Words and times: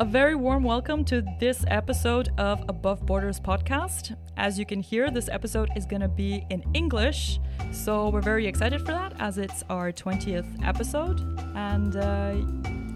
A 0.00 0.04
very 0.04 0.36
warm 0.36 0.62
welcome 0.62 1.04
to 1.06 1.24
this 1.40 1.64
episode 1.66 2.28
of 2.38 2.62
Above 2.68 3.04
Borders 3.04 3.40
podcast. 3.40 4.14
As 4.36 4.56
you 4.56 4.64
can 4.64 4.80
hear, 4.80 5.10
this 5.10 5.28
episode 5.28 5.70
is 5.74 5.86
going 5.86 6.02
to 6.02 6.08
be 6.08 6.46
in 6.50 6.62
English, 6.72 7.40
so 7.72 8.08
we're 8.08 8.20
very 8.20 8.46
excited 8.46 8.78
for 8.78 8.92
that 8.92 9.12
as 9.18 9.38
it's 9.38 9.64
our 9.68 9.90
20th 9.90 10.64
episode. 10.64 11.18
And 11.56 11.96
uh, 11.96 12.36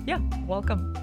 yeah, 0.06 0.20
welcome. 0.46 0.94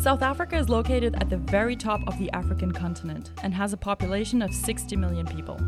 South 0.00 0.22
Africa 0.22 0.56
is 0.56 0.70
located 0.70 1.14
at 1.16 1.28
the 1.28 1.36
very 1.36 1.76
top 1.76 2.00
of 2.08 2.18
the 2.18 2.32
African 2.32 2.72
continent 2.72 3.32
and 3.42 3.52
has 3.52 3.74
a 3.74 3.76
population 3.76 4.40
of 4.40 4.54
60 4.54 4.96
million 4.96 5.26
people. 5.26 5.60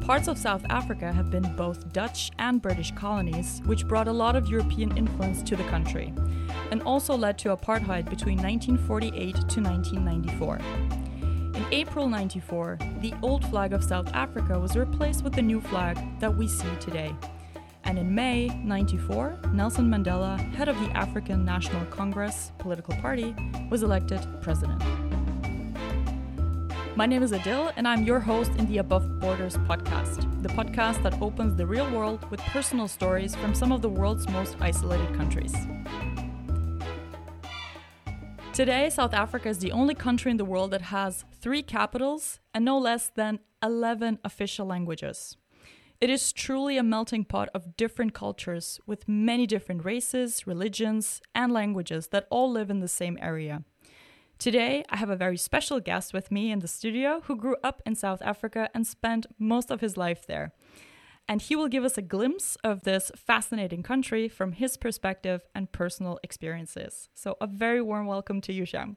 Parts 0.00 0.28
of 0.28 0.38
South 0.38 0.64
Africa 0.70 1.12
have 1.12 1.30
been 1.30 1.54
both 1.56 1.92
Dutch 1.92 2.30
and 2.38 2.60
British 2.60 2.90
colonies, 2.92 3.60
which 3.66 3.86
brought 3.86 4.08
a 4.08 4.12
lot 4.12 4.34
of 4.34 4.48
European 4.48 4.96
influence 4.96 5.42
to 5.42 5.56
the 5.56 5.64
country, 5.64 6.12
and 6.70 6.82
also 6.82 7.16
led 7.16 7.38
to 7.38 7.56
apartheid 7.56 8.08
between 8.08 8.38
1948 8.38 9.34
to 9.34 9.60
1994. 9.60 10.58
In 11.54 11.66
April 11.70 12.08
94, 12.08 12.78
the 13.00 13.14
old 13.22 13.44
flag 13.50 13.72
of 13.72 13.84
South 13.84 14.08
Africa 14.14 14.58
was 14.58 14.76
replaced 14.76 15.22
with 15.22 15.34
the 15.34 15.42
new 15.42 15.60
flag 15.60 15.98
that 16.18 16.34
we 16.34 16.48
see 16.48 16.74
today. 16.80 17.14
And 17.84 17.98
in 17.98 18.14
May 18.14 18.48
94, 18.48 19.38
Nelson 19.52 19.88
Mandela, 19.88 20.38
head 20.54 20.68
of 20.68 20.78
the 20.80 20.90
African 20.96 21.44
National 21.44 21.84
Congress 21.86 22.52
political 22.58 22.94
party, 22.96 23.34
was 23.70 23.82
elected 23.82 24.26
president. 24.40 24.82
My 27.00 27.06
name 27.06 27.22
is 27.22 27.32
Adil, 27.32 27.72
and 27.76 27.88
I'm 27.88 28.02
your 28.02 28.20
host 28.20 28.50
in 28.58 28.66
the 28.66 28.76
Above 28.76 29.20
Borders 29.20 29.56
podcast, 29.56 30.42
the 30.42 30.50
podcast 30.50 31.02
that 31.02 31.18
opens 31.22 31.56
the 31.56 31.66
real 31.66 31.90
world 31.90 32.30
with 32.30 32.40
personal 32.40 32.88
stories 32.88 33.34
from 33.34 33.54
some 33.54 33.72
of 33.72 33.80
the 33.80 33.88
world's 33.88 34.28
most 34.28 34.58
isolated 34.60 35.16
countries. 35.16 35.54
Today, 38.52 38.90
South 38.90 39.14
Africa 39.14 39.48
is 39.48 39.60
the 39.60 39.72
only 39.72 39.94
country 39.94 40.30
in 40.30 40.36
the 40.36 40.44
world 40.44 40.72
that 40.72 40.82
has 40.82 41.24
three 41.40 41.62
capitals 41.62 42.38
and 42.52 42.66
no 42.66 42.76
less 42.76 43.08
than 43.08 43.38
11 43.62 44.18
official 44.22 44.66
languages. 44.66 45.38
It 46.02 46.10
is 46.10 46.34
truly 46.34 46.76
a 46.76 46.82
melting 46.82 47.24
pot 47.24 47.48
of 47.54 47.78
different 47.78 48.12
cultures 48.12 48.78
with 48.86 49.08
many 49.08 49.46
different 49.46 49.86
races, 49.86 50.46
religions, 50.46 51.22
and 51.34 51.50
languages 51.50 52.08
that 52.08 52.26
all 52.28 52.52
live 52.52 52.68
in 52.68 52.80
the 52.80 52.88
same 52.88 53.16
area. 53.22 53.64
Today, 54.40 54.84
I 54.88 54.96
have 54.96 55.10
a 55.10 55.16
very 55.16 55.36
special 55.36 55.80
guest 55.80 56.14
with 56.14 56.30
me 56.30 56.50
in 56.50 56.60
the 56.60 56.66
studio 56.66 57.20
who 57.26 57.36
grew 57.36 57.56
up 57.62 57.82
in 57.84 57.94
South 57.94 58.22
Africa 58.22 58.70
and 58.72 58.86
spent 58.86 59.26
most 59.38 59.70
of 59.70 59.82
his 59.82 59.98
life 59.98 60.26
there. 60.26 60.54
And 61.28 61.42
he 61.42 61.54
will 61.54 61.68
give 61.68 61.84
us 61.84 61.98
a 61.98 62.02
glimpse 62.02 62.56
of 62.64 62.84
this 62.84 63.12
fascinating 63.14 63.82
country 63.82 64.30
from 64.30 64.52
his 64.52 64.78
perspective 64.78 65.42
and 65.54 65.70
personal 65.70 66.18
experiences. 66.22 67.10
So, 67.14 67.36
a 67.38 67.46
very 67.46 67.82
warm 67.82 68.06
welcome 68.06 68.40
to 68.40 68.52
you, 68.54 68.64
Sham. 68.64 68.96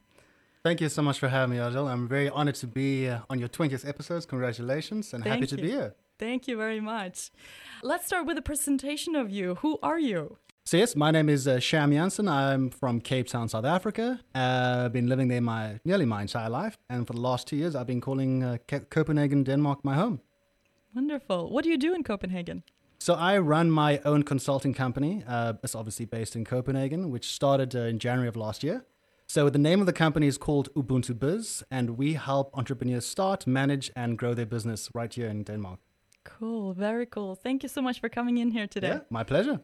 Thank 0.64 0.80
you 0.80 0.88
so 0.88 1.02
much 1.02 1.20
for 1.20 1.28
having 1.28 1.58
me, 1.58 1.62
Adil. 1.62 1.92
I'm 1.92 2.08
very 2.08 2.30
honored 2.30 2.56
to 2.56 2.68
be 2.68 3.10
uh, 3.10 3.20
on 3.30 3.38
your 3.38 3.50
20th 3.50 3.86
episodes. 3.86 4.26
Congratulations 4.26 5.14
and 5.14 5.26
Thank 5.26 5.36
happy 5.36 5.48
to 5.48 5.58
be 5.58 5.72
here. 5.72 5.94
Thank 6.18 6.48
you 6.48 6.56
very 6.56 6.80
much. 6.80 7.32
Let's 7.82 8.06
start 8.06 8.26
with 8.26 8.38
a 8.38 8.42
presentation 8.42 9.14
of 9.14 9.30
you. 9.30 9.56
Who 9.56 9.78
are 9.84 10.00
you? 10.00 10.38
So, 10.66 10.78
yes, 10.78 10.96
my 10.96 11.12
name 11.12 11.28
is 11.28 11.46
uh, 11.46 11.60
Sham 11.60 11.92
Janssen. 11.92 12.30
I'm 12.30 12.70
from 12.70 13.02
Cape 13.02 13.28
Town, 13.28 13.50
South 13.50 13.66
Africa. 13.66 14.22
Uh, 14.34 14.84
I've 14.86 14.94
been 14.94 15.08
living 15.08 15.28
there 15.28 15.42
my 15.42 15.82
nearly 15.84 16.06
my 16.06 16.22
entire 16.22 16.50
life. 16.50 16.78
And 16.90 17.06
for 17.06 17.12
the 17.12 17.20
last 17.20 17.48
two 17.48 17.58
years, 17.58 17.76
I've 17.76 17.86
been 17.86 18.00
calling 18.00 18.44
uh, 18.44 18.58
Ca- 18.70 18.86
Copenhagen, 18.90 19.44
Denmark, 19.44 19.84
my 19.84 19.96
home. 19.96 20.22
Wonderful. 20.96 21.50
What 21.52 21.66
do 21.66 21.70
you 21.70 21.78
do 21.78 21.94
in 21.94 22.02
Copenhagen? 22.04 22.64
So, 23.00 23.14
I 23.16 23.38
run 23.40 23.72
my 23.72 24.00
own 24.06 24.24
consulting 24.24 24.74
company. 24.74 25.22
Uh, 25.28 25.54
it's 25.64 25.76
obviously 25.76 26.06
based 26.06 26.34
in 26.34 26.46
Copenhagen, 26.46 27.12
which 27.12 27.28
started 27.28 27.76
uh, 27.76 27.80
in 27.80 28.00
January 28.00 28.30
of 28.30 28.38
last 28.38 28.64
year. 28.64 28.86
So, 29.28 29.50
the 29.50 29.60
name 29.60 29.82
of 29.82 29.86
the 29.86 29.94
company 29.94 30.28
is 30.28 30.38
called 30.38 30.74
Ubuntu 30.76 31.20
Biz, 31.20 31.64
and 31.70 31.98
we 31.98 32.14
help 32.14 32.58
entrepreneurs 32.58 33.06
start, 33.06 33.46
manage, 33.46 33.92
and 33.98 34.18
grow 34.18 34.34
their 34.34 34.46
business 34.46 34.90
right 34.94 35.14
here 35.14 35.28
in 35.28 35.44
Denmark. 35.44 35.80
Cool, 36.24 36.74
very 36.74 37.06
cool. 37.06 37.36
Thank 37.36 37.64
you 37.64 37.70
so 37.70 37.82
much 37.82 38.00
for 38.00 38.08
coming 38.08 38.38
in 38.38 38.52
here 38.52 38.66
today. 38.68 38.88
Yeah, 38.88 39.00
my 39.10 39.26
pleasure. 39.26 39.60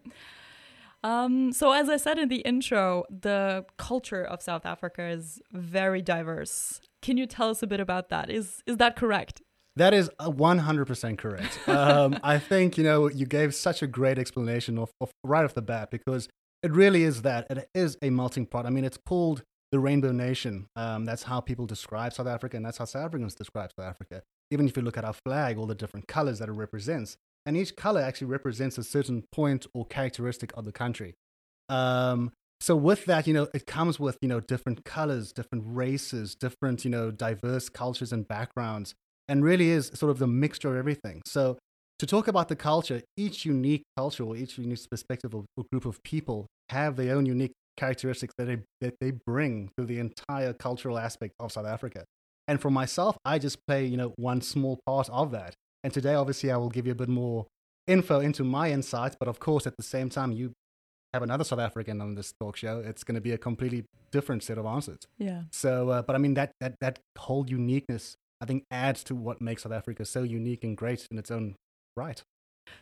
Um, 1.04 1.54
so, 1.54 1.72
as 1.72 1.90
I 1.90 1.98
said 1.98 2.18
in 2.20 2.28
the 2.30 2.42
intro, 2.42 3.06
the 3.10 3.66
culture 3.78 4.24
of 4.24 4.42
South 4.42 4.66
Africa 4.66 5.08
is 5.08 5.42
very 5.52 6.02
diverse. 6.02 6.82
Can 7.02 7.18
you 7.18 7.26
tell 7.26 7.50
us 7.50 7.64
a 7.64 7.68
bit 7.68 7.80
about 7.80 8.10
that? 8.10 8.30
Is 8.30 8.62
is 8.68 8.78
that 8.78 8.96
correct? 8.96 9.42
That 9.76 9.94
is 9.94 10.10
uh, 10.20 10.30
100% 10.30 11.18
correct. 11.18 11.60
Um, 11.70 12.20
I 12.24 12.40
think, 12.40 12.78
you 12.78 12.84
know, 12.84 13.08
you 13.10 13.26
gave 13.26 13.56
such 13.56 13.82
a 13.82 13.88
great 13.88 14.20
explanation 14.20 14.78
of, 14.78 14.92
of 15.00 15.12
right 15.24 15.46
off 15.46 15.54
the 15.54 15.62
bat 15.62 15.90
because 15.92 16.28
it 16.62 16.72
really 16.72 17.04
is 17.04 17.22
that. 17.22 17.48
It 17.50 17.70
is 17.74 17.98
a 18.02 18.10
melting 18.10 18.48
pot. 18.48 18.66
I 18.66 18.70
mean, 18.70 18.84
it's 18.84 18.98
called 18.98 19.44
the 19.72 19.80
Rainbow 19.80 20.12
Nation. 20.12 20.68
Um, 20.76 21.06
that's 21.06 21.24
how 21.24 21.40
people 21.40 21.66
describe 21.66 22.14
South 22.14 22.28
Africa, 22.28 22.58
and 22.58 22.66
that's 22.66 22.80
how 22.80 22.86
South 22.86 23.06
Africans 23.06 23.36
describe 23.36 23.72
South 23.78 23.86
Africa. 23.86 24.24
Even 24.52 24.68
if 24.68 24.76
you 24.76 24.84
look 24.84 24.98
at 24.98 25.06
our 25.06 25.14
flag, 25.14 25.58
all 25.58 25.68
the 25.68 25.76
different 25.76 26.08
colors 26.08 26.40
that 26.40 26.50
it 26.50 26.54
represents, 26.54 27.16
and 27.46 27.58
each 27.58 27.76
color 27.76 28.02
actually 28.02 28.28
represents 28.28 28.78
a 28.78 28.84
certain 28.84 29.24
point 29.32 29.66
or 29.74 29.86
characteristic 29.86 30.52
of 30.56 30.66
the 30.66 30.72
country. 30.72 31.16
Um, 31.70 32.32
so 32.62 32.76
with 32.76 33.06
that, 33.06 33.26
you 33.26 33.34
know, 33.34 33.48
it 33.54 33.66
comes 33.66 34.00
with 34.00 34.18
you 34.22 34.28
know 34.28 34.40
different 34.42 34.84
colors, 34.84 35.32
different 35.32 35.64
races, 35.68 36.36
different 36.36 36.84
you 36.84 36.92
know 36.92 37.12
diverse 37.12 37.70
cultures 37.70 38.12
and 38.12 38.28
backgrounds, 38.28 38.96
and 39.28 39.44
really 39.44 39.70
is 39.70 39.92
sort 39.94 40.10
of 40.10 40.20
the 40.20 40.28
mixture 40.28 40.70
of 40.70 40.78
everything. 40.78 41.22
So 41.26 41.58
to 42.00 42.06
talk 42.06 42.28
about 42.28 42.50
the 42.50 42.56
culture, 42.56 43.02
each 43.18 43.46
unique 43.46 43.84
culture 43.98 44.24
or 44.24 44.36
each 44.36 44.58
unique 44.58 44.80
perspective 44.90 45.34
or, 45.36 45.46
or 45.56 45.66
group 45.72 45.86
of 45.86 46.02
people 46.04 46.48
have 46.70 46.96
their 46.96 47.16
own 47.16 47.26
unique 47.26 47.54
characteristics 47.78 48.34
that 48.38 48.46
they 48.46 48.58
that 48.82 48.96
they 49.00 49.12
bring 49.12 49.70
to 49.78 49.86
the 49.86 50.00
entire 50.00 50.52
cultural 50.52 51.00
aspect 51.00 51.34
of 51.40 51.52
South 51.52 51.66
Africa. 51.66 52.04
And 52.48 52.60
for 52.60 52.72
myself, 52.72 53.18
I 53.24 53.40
just 53.40 53.66
play 53.68 53.86
you 53.86 53.96
know 53.96 54.14
one 54.18 54.42
small 54.42 54.80
part 54.86 55.10
of 55.10 55.32
that. 55.32 55.54
And 55.84 55.94
today, 55.94 56.14
obviously, 56.14 56.52
I 56.52 56.58
will 56.58 56.70
give 56.70 56.86
you 56.86 56.92
a 56.92 56.96
bit 56.96 57.10
more 57.10 57.48
info 57.88 58.20
into 58.20 58.44
my 58.44 58.72
insights, 58.72 59.16
but 59.20 59.28
of 59.28 59.40
course, 59.40 59.66
at 59.66 59.76
the 59.78 59.84
same 59.84 60.10
time, 60.10 60.32
you 60.32 60.54
have 61.14 61.24
another 61.24 61.44
South 61.44 61.60
African 61.60 62.02
on 62.02 62.16
this 62.16 62.34
talk 62.40 62.56
show, 62.56 62.80
it's 62.86 63.04
going 63.04 63.16
to 63.16 63.22
be 63.22 63.32
a 63.32 63.38
completely 63.38 63.86
different 64.12 64.44
set 64.44 64.58
of 64.58 64.66
answers. 64.66 65.00
Yeah. 65.18 65.44
So, 65.52 65.90
uh, 65.90 66.02
but 66.02 66.16
I 66.16 66.20
mean 66.20 66.36
that 66.36 66.52
that 66.60 66.76
that 66.82 67.00
whole 67.18 67.48
uniqueness, 67.48 68.16
I 68.42 68.46
think, 68.46 68.64
adds 68.72 69.04
to 69.06 69.16
what 69.16 69.42
makes 69.42 69.64
South 69.64 69.72
Africa 69.72 70.06
so 70.06 70.24
unique 70.24 70.64
and 70.64 70.78
great 70.78 71.08
in 71.10 71.18
its 71.18 71.32
own 71.32 71.56
right. 71.98 72.22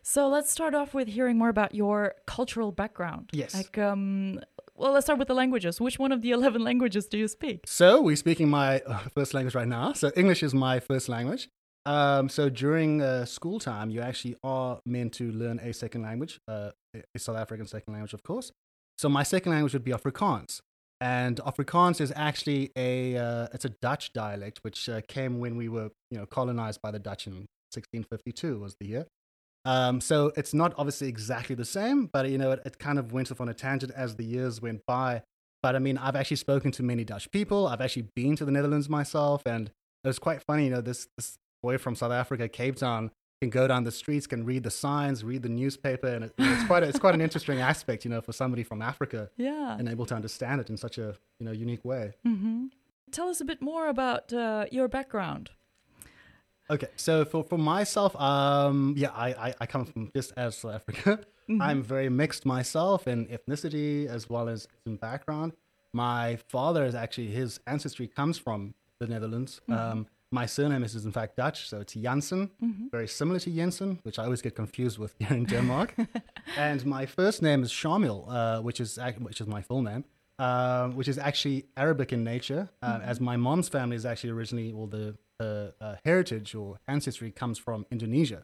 So 0.04 0.28
let's 0.28 0.52
start 0.52 0.76
off 0.76 0.94
with 0.94 1.08
hearing 1.08 1.38
more 1.38 1.48
about 1.48 1.74
your 1.74 2.16
cultural 2.26 2.74
background. 2.74 3.30
Yes. 3.32 3.56
Like, 3.56 3.78
um, 3.78 4.42
well, 4.76 4.92
let's 4.92 5.06
start 5.06 5.18
with 5.18 5.30
the 5.30 5.34
languages. 5.34 5.80
Which 5.80 5.98
one 5.98 6.12
of 6.12 6.22
the 6.22 6.32
eleven 6.38 6.64
languages 6.64 7.08
do 7.08 7.18
you 7.18 7.30
speak? 7.30 7.62
So 7.66 8.02
we're 8.02 8.18
speaking 8.18 8.50
my 8.50 8.82
uh, 8.82 9.00
first 9.16 9.34
language 9.34 9.56
right 9.56 9.68
now. 9.68 9.94
So 9.94 10.12
English 10.18 10.44
is 10.44 10.54
my 10.54 10.82
first 10.82 11.08
language. 11.08 11.48
Um, 11.88 12.28
so 12.28 12.50
during 12.50 13.02
uh, 13.02 13.24
school 13.24 13.60
time, 13.62 13.90
you 13.90 14.02
actually 14.02 14.36
are 14.44 14.82
meant 14.86 15.14
to 15.14 15.32
learn 15.32 15.58
a 15.60 15.74
second 15.74 16.02
language, 16.02 16.38
uh, 16.46 16.72
a 16.94 17.20
South 17.20 17.38
African 17.38 17.66
second 17.66 17.94
language, 17.94 18.14
of 18.14 18.24
course. 18.24 18.52
So 18.98 19.08
my 19.08 19.24
second 19.24 19.54
language 19.54 19.72
would 19.72 19.86
be 19.86 19.92
Afrikaans, 19.92 20.60
and 21.00 21.38
Afrikaans 21.38 22.02
is 22.02 22.12
actually 22.14 22.72
a 22.76 23.16
uh, 23.16 23.48
it's 23.54 23.64
a 23.64 23.70
Dutch 23.70 24.12
dialect 24.12 24.60
which 24.64 24.90
uh, 24.90 25.00
came 25.08 25.40
when 25.40 25.56
we 25.56 25.70
were 25.70 25.92
you 26.12 26.18
know 26.18 26.26
colonized 26.26 26.82
by 26.82 26.92
the 26.92 27.00
Dutch 27.00 27.26
in 27.26 27.34
1652 27.74 28.60
was 28.60 28.76
the 28.82 28.88
year. 28.88 29.06
Um, 29.64 30.02
so 30.02 30.34
it's 30.36 30.54
not 30.54 30.74
obviously 30.78 31.08
exactly 31.08 31.56
the 31.56 31.66
same, 31.66 32.10
but 32.12 32.30
you 32.30 32.38
know 32.38 32.52
it, 32.52 32.62
it 32.66 32.80
kind 32.80 33.00
of 33.00 33.14
went 33.14 33.32
off 33.32 33.40
on 33.40 33.48
a 33.48 33.54
tangent 33.54 33.94
as 33.96 34.18
the 34.18 34.26
years 34.26 34.62
went 34.62 34.82
by. 34.86 35.22
But 35.64 35.78
I 35.78 35.80
mean, 35.80 35.98
I've 35.98 36.18
actually 36.18 36.38
spoken 36.38 36.72
to 36.72 36.84
many 36.84 37.06
Dutch 37.06 37.32
people. 37.32 37.66
I've 37.66 37.82
actually 37.82 38.10
been 38.14 38.36
to 38.36 38.44
the 38.44 38.52
Netherlands 38.52 38.90
myself, 38.90 39.44
and 39.46 39.70
it 40.04 40.08
was 40.08 40.20
quite 40.20 40.42
funny. 40.42 40.66
You 40.66 40.72
know, 40.72 40.82
this 40.82 41.08
this 41.16 41.38
boy 41.68 41.78
from 41.78 41.96
South 41.96 42.14
Africa, 42.14 42.48
Cape 42.48 42.78
Town, 42.78 43.12
can 43.42 43.50
go 43.50 43.68
down 43.68 43.84
the 43.84 43.92
streets, 43.92 44.26
can 44.26 44.46
read 44.46 44.64
the 44.64 44.72
signs, 44.72 45.22
read 45.32 45.44
the 45.44 45.50
newspaper, 45.50 46.08
and 46.08 46.24
it, 46.26 46.34
it's 46.38 46.66
quite 46.66 46.82
a, 46.82 46.88
it's 46.88 46.98
quite 47.06 47.14
an 47.14 47.20
interesting 47.28 47.60
aspect, 47.60 48.06
you 48.06 48.10
know, 48.10 48.22
for 48.22 48.32
somebody 48.32 48.64
from 48.64 48.82
Africa 48.82 49.30
Yeah. 49.38 49.76
and 49.78 49.90
able 49.90 50.06
to 50.06 50.16
understand 50.16 50.62
it 50.62 50.70
in 50.70 50.78
such 50.78 50.98
a 50.98 51.08
you 51.40 51.46
know 51.46 51.52
unique 51.52 51.84
way. 51.84 52.14
Mm-hmm. 52.26 52.68
Tell 53.12 53.28
us 53.28 53.42
a 53.42 53.46
bit 53.46 53.62
more 53.62 53.90
about 53.90 54.32
uh, 54.32 54.66
your 54.72 54.88
background. 54.88 55.52
Okay, 56.70 56.88
so 56.96 57.26
for, 57.26 57.44
for 57.44 57.58
myself, 57.58 58.16
um, 58.20 58.94
yeah, 58.98 59.12
I, 59.12 59.28
I, 59.48 59.54
I 59.62 59.66
come 59.66 59.86
from 59.86 60.12
just 60.16 60.32
as 60.38 60.58
South 60.58 60.76
Africa. 60.76 61.20
I'm 61.62 61.82
very 61.84 62.10
mixed 62.10 62.46
myself 62.46 63.08
in 63.08 63.26
ethnicity 63.28 64.08
as 64.08 64.30
well 64.30 64.48
as 64.50 64.68
in 64.86 64.96
background. 64.98 65.52
My 65.94 66.38
father 66.50 66.84
is 66.86 66.96
actually 66.96 67.28
his 67.28 67.60
ancestry 67.68 68.08
comes 68.08 68.38
from 68.38 68.74
the 69.00 69.08
Netherlands. 69.08 69.62
Um, 69.70 70.08
my 70.32 70.46
surname 70.46 70.84
is, 70.84 71.06
in 71.06 71.12
fact 71.12 71.38
Dutch, 71.38 71.70
so 71.70 71.80
it's 71.80 71.94
Janssen, 71.94 72.52
very 72.92 73.08
similar 73.08 73.40
to 73.40 73.50
Jensen, 73.50 74.00
which 74.04 74.20
I 74.20 74.26
always 74.26 74.42
get 74.42 74.56
confused 74.56 74.98
with 74.98 75.16
here 75.20 75.34
in 75.34 75.46
Denmark. 75.46 75.96
and 76.58 76.86
my 76.86 77.06
first 77.06 77.42
name 77.42 77.64
is 77.64 77.72
Shamil, 77.72 78.26
uh, 78.28 78.62
which 78.62 78.80
is 78.80 79.00
which 79.20 79.42
is 79.42 79.48
my 79.48 79.62
full 79.62 79.82
name, 79.82 80.04
um, 80.40 80.96
which 80.96 81.08
is 81.08 81.18
actually 81.18 81.66
Arabic 81.78 82.12
in 82.12 82.24
nature, 82.24 82.70
uh, 82.82 83.00
as 83.04 83.20
my 83.20 83.38
mom's 83.38 83.70
family 83.70 83.96
is 83.96 84.06
actually 84.06 84.32
originally, 84.32 84.74
well, 84.74 84.88
the 84.88 85.16
uh, 85.40 85.70
uh, 85.80 85.96
heritage 86.04 86.56
or 86.56 86.80
ancestry 86.88 87.32
comes 87.32 87.60
from 87.60 87.86
Indonesia. 87.92 88.44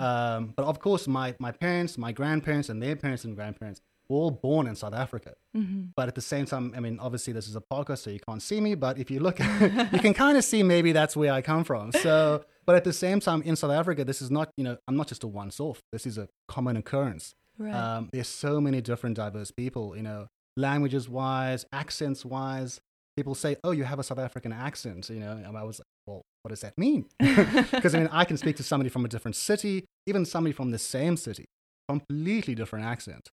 Um, 0.00 0.52
but 0.56 0.66
of 0.66 0.80
course, 0.80 1.06
my, 1.06 1.34
my 1.38 1.52
parents, 1.52 1.96
my 1.96 2.12
grandparents, 2.12 2.68
and 2.68 2.82
their 2.82 2.96
parents 2.96 3.24
and 3.24 3.36
grandparents 3.36 3.80
all 4.08 4.30
born 4.30 4.66
in 4.66 4.74
South 4.76 4.94
Africa. 4.94 5.34
Mhm. 5.56 5.90
But 5.96 6.08
at 6.08 6.14
the 6.14 6.20
same 6.20 6.46
time, 6.46 6.72
I 6.76 6.80
mean, 6.80 6.98
obviously 7.00 7.32
this 7.32 7.48
is 7.48 7.56
a 7.56 7.60
podcast, 7.60 7.98
so 7.98 8.10
you 8.10 8.20
can't 8.20 8.42
see 8.42 8.60
me. 8.60 8.74
But 8.74 8.98
if 8.98 9.10
you 9.10 9.20
look, 9.20 9.38
you 9.94 9.98
can 10.00 10.14
kind 10.14 10.36
of 10.36 10.44
see 10.44 10.62
maybe 10.62 10.92
that's 10.92 11.16
where 11.16 11.32
I 11.32 11.42
come 11.42 11.64
from. 11.64 11.92
So, 11.92 12.44
but 12.66 12.76
at 12.76 12.84
the 12.84 12.92
same 12.92 13.20
time, 13.20 13.42
in 13.42 13.56
South 13.56 13.70
Africa, 13.70 14.04
this 14.04 14.20
is 14.20 14.30
not, 14.30 14.50
you 14.56 14.64
know, 14.64 14.76
I'm 14.86 14.96
not 14.96 15.08
just 15.08 15.24
a 15.24 15.28
once-off. 15.28 15.80
This 15.92 16.06
is 16.06 16.18
a 16.18 16.28
common 16.48 16.76
occurrence. 16.76 17.34
Right. 17.56 17.72
Um, 17.74 18.10
there's 18.12 18.28
so 18.28 18.60
many 18.60 18.80
different 18.80 19.16
diverse 19.16 19.50
people, 19.50 19.96
you 19.96 20.02
know, 20.02 20.26
languages 20.56 21.08
wise, 21.08 21.64
accents 21.72 22.24
wise. 22.24 22.80
People 23.16 23.34
say, 23.36 23.56
"Oh, 23.62 23.70
you 23.70 23.84
have 23.84 24.00
a 24.00 24.02
South 24.02 24.18
African 24.18 24.52
accent," 24.52 25.08
you 25.08 25.20
know. 25.20 25.32
And 25.32 25.56
I 25.56 25.62
was 25.62 25.78
like, 25.78 25.86
"Well, 26.06 26.22
what 26.42 26.48
does 26.50 26.62
that 26.62 26.76
mean?" 26.76 27.06
Because 27.20 27.94
I 27.94 28.00
mean, 28.00 28.08
I 28.10 28.24
can 28.24 28.36
speak 28.36 28.56
to 28.56 28.64
somebody 28.64 28.90
from 28.90 29.04
a 29.04 29.08
different 29.08 29.36
city, 29.36 29.84
even 30.08 30.24
somebody 30.24 30.52
from 30.52 30.72
the 30.72 30.78
same 30.80 31.16
city, 31.16 31.44
completely 31.88 32.56
different 32.56 32.84
accent. 32.86 33.28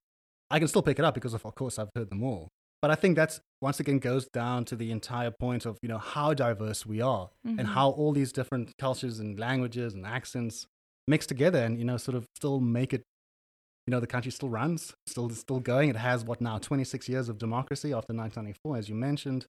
I 0.52 0.60
can 0.60 0.68
still 0.68 0.82
pick 0.82 1.00
it 1.00 1.06
up 1.06 1.14
because, 1.14 1.34
of, 1.34 1.46
of 1.46 1.56
course, 1.56 1.80
I've 1.80 1.90
heard 1.96 2.10
them 2.10 2.24
all. 2.24 2.50
But 2.82 2.92
I 2.92 2.96
think 2.96 3.16
that's 3.16 3.40
once 3.62 3.80
again 3.80 4.00
goes 4.00 4.28
down 4.34 4.66
to 4.66 4.76
the 4.76 4.92
entire 4.92 5.32
point 5.32 5.66
of 5.66 5.78
you 5.84 5.90
know 5.90 6.00
how 6.00 6.34
diverse 6.34 6.86
we 6.86 7.00
are 7.00 7.30
Mhm. 7.48 7.60
and 7.60 7.68
how 7.68 7.90
all 7.92 8.12
these 8.12 8.32
different 8.32 8.72
cultures 8.80 9.20
and 9.20 9.40
languages 9.40 9.94
and 9.94 10.06
accents 10.06 10.66
mix 11.08 11.26
together 11.28 11.60
and 11.60 11.78
you 11.78 11.86
know 11.86 11.98
sort 11.98 12.16
of 12.16 12.26
still 12.36 12.60
make 12.60 12.92
it 12.94 13.04
you 13.88 13.92
know 13.92 14.00
the 14.00 14.08
country 14.08 14.32
still 14.32 14.50
runs 14.50 14.94
still 15.08 15.30
still 15.30 15.60
going 15.60 15.90
it 15.90 15.96
has 15.96 16.24
what 16.24 16.40
now 16.42 16.58
26 16.58 17.08
years 17.10 17.30
of 17.30 17.38
democracy 17.38 17.94
after 17.94 18.14
1994 18.14 18.78
as 18.78 18.90
you 18.90 18.96
mentioned 18.96 19.46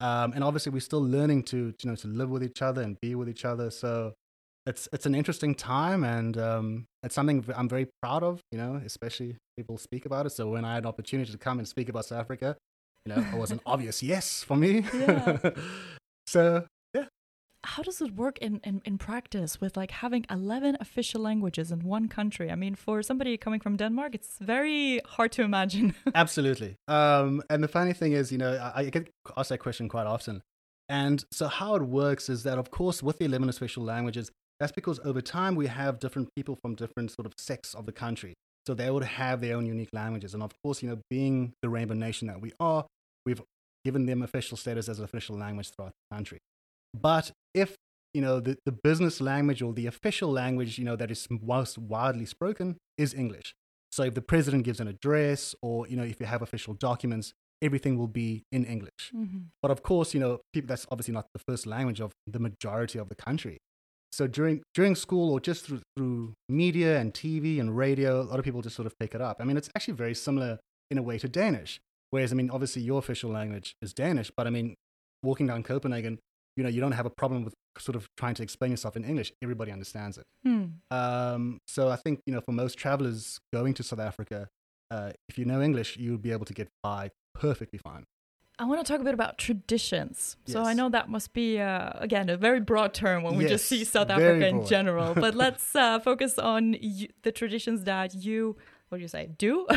um, 0.00 0.32
and 0.32 0.42
obviously 0.42 0.70
we're 0.72 0.80
still 0.80 1.02
learning 1.02 1.42
to 1.44 1.72
you 1.82 1.90
know 1.90 1.94
to 1.96 2.08
live 2.08 2.30
with 2.30 2.42
each 2.42 2.60
other 2.62 2.82
and 2.82 2.96
be 3.00 3.14
with 3.14 3.28
each 3.28 3.44
other 3.44 3.70
so 3.70 4.12
it's 4.66 4.88
it's 4.92 5.06
an 5.06 5.14
interesting 5.14 5.54
time 5.54 6.04
and 6.04 6.36
um, 6.38 6.86
it's 7.02 7.14
something 7.14 7.44
I'm 7.56 7.68
very 7.68 7.88
proud 8.02 8.22
of 8.22 8.40
you 8.50 8.58
know 8.58 8.80
especially 8.84 9.36
people 9.56 9.76
speak 9.78 10.06
about 10.06 10.26
it 10.26 10.30
so 10.30 10.48
when 10.48 10.64
I 10.64 10.74
had 10.74 10.84
an 10.84 10.88
opportunity 10.88 11.30
to 11.32 11.38
come 11.38 11.58
and 11.58 11.68
speak 11.68 11.88
about 11.88 12.06
South 12.06 12.20
Africa 12.20 12.56
you 13.04 13.14
know 13.14 13.22
it 13.32 13.38
was 13.38 13.50
an 13.50 13.60
obvious 13.66 14.02
yes 14.02 14.42
for 14.42 14.56
me 14.56 14.84
Yeah. 14.94 15.38
so 16.26 16.66
yeah. 16.94 17.04
How 17.64 17.82
does 17.82 18.00
it 18.02 18.14
work 18.14 18.36
in, 18.38 18.60
in, 18.62 18.82
in 18.84 18.98
practice 18.98 19.58
with 19.60 19.74
like 19.76 19.90
having 19.90 20.26
11 20.30 20.76
official 20.80 21.22
languages 21.22 21.72
in 21.72 21.80
one 21.80 22.08
country? 22.08 22.50
I 22.50 22.56
mean, 22.56 22.74
for 22.74 23.02
somebody 23.02 23.38
coming 23.38 23.58
from 23.58 23.76
Denmark, 23.76 24.14
it's 24.14 24.36
very 24.38 25.00
hard 25.06 25.32
to 25.32 25.42
imagine. 25.42 25.94
Absolutely. 26.14 26.76
Um, 26.88 27.42
and 27.48 27.64
the 27.64 27.68
funny 27.68 27.94
thing 27.94 28.12
is, 28.12 28.30
you 28.30 28.36
know, 28.36 28.52
I, 28.52 28.80
I 28.80 28.90
get 28.90 29.08
asked 29.36 29.48
that 29.48 29.60
question 29.60 29.88
quite 29.88 30.06
often. 30.06 30.42
And 30.90 31.24
so 31.32 31.48
how 31.48 31.74
it 31.76 31.82
works 31.82 32.28
is 32.28 32.42
that, 32.42 32.58
of 32.58 32.70
course, 32.70 33.02
with 33.02 33.18
the 33.18 33.24
11 33.24 33.48
official 33.48 33.82
languages, 33.82 34.30
that's 34.60 34.72
because 34.72 35.00
over 35.04 35.20
time 35.20 35.54
we 35.56 35.66
have 35.66 35.98
different 35.98 36.28
people 36.36 36.56
from 36.62 36.74
different 36.74 37.10
sort 37.10 37.26
of 37.26 37.32
sects 37.38 37.74
of 37.74 37.86
the 37.86 37.92
country. 37.92 38.34
So 38.66 38.74
they 38.74 38.90
would 38.90 39.04
have 39.04 39.40
their 39.40 39.56
own 39.56 39.66
unique 39.66 39.90
languages. 39.92 40.32
And 40.32 40.42
of 40.42 40.52
course, 40.62 40.82
you 40.82 40.88
know, 40.88 40.98
being 41.10 41.52
the 41.62 41.68
Rainbow 41.68 41.94
Nation 41.94 42.28
that 42.28 42.40
we 42.40 42.52
are, 42.58 42.86
we've 43.26 43.42
given 43.84 44.06
them 44.06 44.22
official 44.22 44.56
status 44.56 44.88
as 44.88 44.98
an 44.98 45.04
official 45.04 45.36
language 45.36 45.70
throughout 45.70 45.92
the 46.10 46.16
country. 46.16 46.38
But 46.94 47.32
if, 47.52 47.76
you 48.14 48.22
know, 48.22 48.40
the, 48.40 48.56
the 48.64 48.72
business 48.72 49.20
language 49.20 49.60
or 49.60 49.74
the 49.74 49.86
official 49.86 50.30
language, 50.30 50.78
you 50.78 50.84
know, 50.84 50.96
that 50.96 51.10
is 51.10 51.26
most 51.30 51.76
widely 51.76 52.24
spoken 52.24 52.78
is 52.96 53.12
English. 53.12 53.54
So 53.92 54.02
if 54.04 54.14
the 54.14 54.22
president 54.22 54.64
gives 54.64 54.80
an 54.80 54.88
address 54.88 55.54
or, 55.60 55.86
you 55.86 55.96
know, 55.96 56.04
if 56.04 56.18
you 56.18 56.26
have 56.26 56.40
official 56.40 56.74
documents, 56.74 57.34
everything 57.60 57.98
will 57.98 58.08
be 58.08 58.44
in 58.50 58.64
English. 58.64 59.12
Mhm. 59.14 59.46
But 59.62 59.70
of 59.70 59.82
course, 59.82 60.14
you 60.14 60.20
know, 60.20 60.40
people, 60.52 60.68
that's 60.68 60.86
obviously 60.90 61.14
not 61.14 61.26
the 61.34 61.40
first 61.46 61.66
language 61.66 62.00
of 62.00 62.12
the 62.26 62.38
majority 62.38 62.98
of 62.98 63.08
the 63.08 63.14
country. 63.14 63.58
So 64.14 64.26
during 64.26 64.62
during 64.74 64.94
school 64.94 65.32
or 65.32 65.40
just 65.40 65.64
through, 65.64 65.80
through 65.96 66.34
media 66.48 66.98
and 66.98 67.12
TV 67.12 67.58
and 67.58 67.76
radio, 67.76 68.20
a 68.20 68.22
lot 68.22 68.38
of 68.38 68.44
people 68.44 68.62
just 68.62 68.76
sort 68.76 68.86
of 68.86 68.98
pick 68.98 69.14
it 69.14 69.20
up. 69.20 69.38
I 69.40 69.44
mean, 69.44 69.56
it's 69.56 69.70
actually 69.76 69.94
very 69.94 70.14
similar 70.14 70.58
in 70.90 70.98
a 70.98 71.02
way 71.02 71.18
to 71.18 71.28
Danish. 71.28 71.80
Whereas, 72.10 72.32
I 72.32 72.36
mean, 72.36 72.50
obviously 72.50 72.82
your 72.82 72.98
official 72.98 73.30
language 73.30 73.74
is 73.82 73.92
Danish, 73.92 74.30
but 74.36 74.46
I 74.46 74.50
mean, 74.50 74.76
walking 75.24 75.48
down 75.48 75.64
Copenhagen, 75.64 76.20
you 76.56 76.62
know, 76.62 76.68
you 76.68 76.80
don't 76.80 76.92
have 76.92 77.06
a 77.06 77.10
problem 77.10 77.44
with 77.44 77.54
sort 77.78 77.96
of 77.96 78.06
trying 78.16 78.34
to 78.34 78.42
explain 78.44 78.70
yourself 78.70 78.96
in 78.96 79.04
English. 79.04 79.32
Everybody 79.42 79.72
understands 79.72 80.18
it. 80.18 80.24
Hmm. 80.44 80.64
Um, 80.92 81.58
so 81.66 81.88
I 81.88 81.96
think, 81.96 82.20
you 82.26 82.32
know, 82.32 82.40
for 82.40 82.52
most 82.52 82.78
travelers 82.78 83.38
going 83.52 83.74
to 83.74 83.82
South 83.82 83.98
Africa, 83.98 84.48
uh, 84.92 85.10
if 85.28 85.38
you 85.38 85.44
know 85.44 85.60
English, 85.60 85.96
you'll 85.96 86.18
be 86.18 86.30
able 86.30 86.44
to 86.44 86.54
get 86.54 86.68
by 86.84 87.10
perfectly 87.34 87.80
fine. 87.82 88.04
I 88.58 88.64
want 88.66 88.84
to 88.84 88.90
talk 88.92 89.00
a 89.00 89.04
bit 89.04 89.14
about 89.14 89.36
traditions. 89.36 90.36
So 90.46 90.62
I 90.62 90.74
know 90.74 90.88
that 90.90 91.08
must 91.08 91.32
be, 91.32 91.58
uh, 91.60 91.90
again, 91.94 92.28
a 92.28 92.36
very 92.36 92.60
broad 92.60 92.94
term 92.94 93.24
when 93.24 93.36
we 93.36 93.44
just 93.46 93.66
see 93.66 93.84
South 93.84 94.10
Africa 94.10 94.46
in 94.46 94.64
general. 94.66 95.14
But 95.14 95.34
let's 95.44 95.74
uh, 95.74 95.98
focus 95.98 96.38
on 96.38 96.72
y- 96.80 97.08
the 97.22 97.32
traditions 97.32 97.82
that 97.84 98.14
you, 98.14 98.56
what 98.88 98.98
do 98.98 99.02
you 99.02 99.08
say, 99.08 99.28
do? 99.38 99.66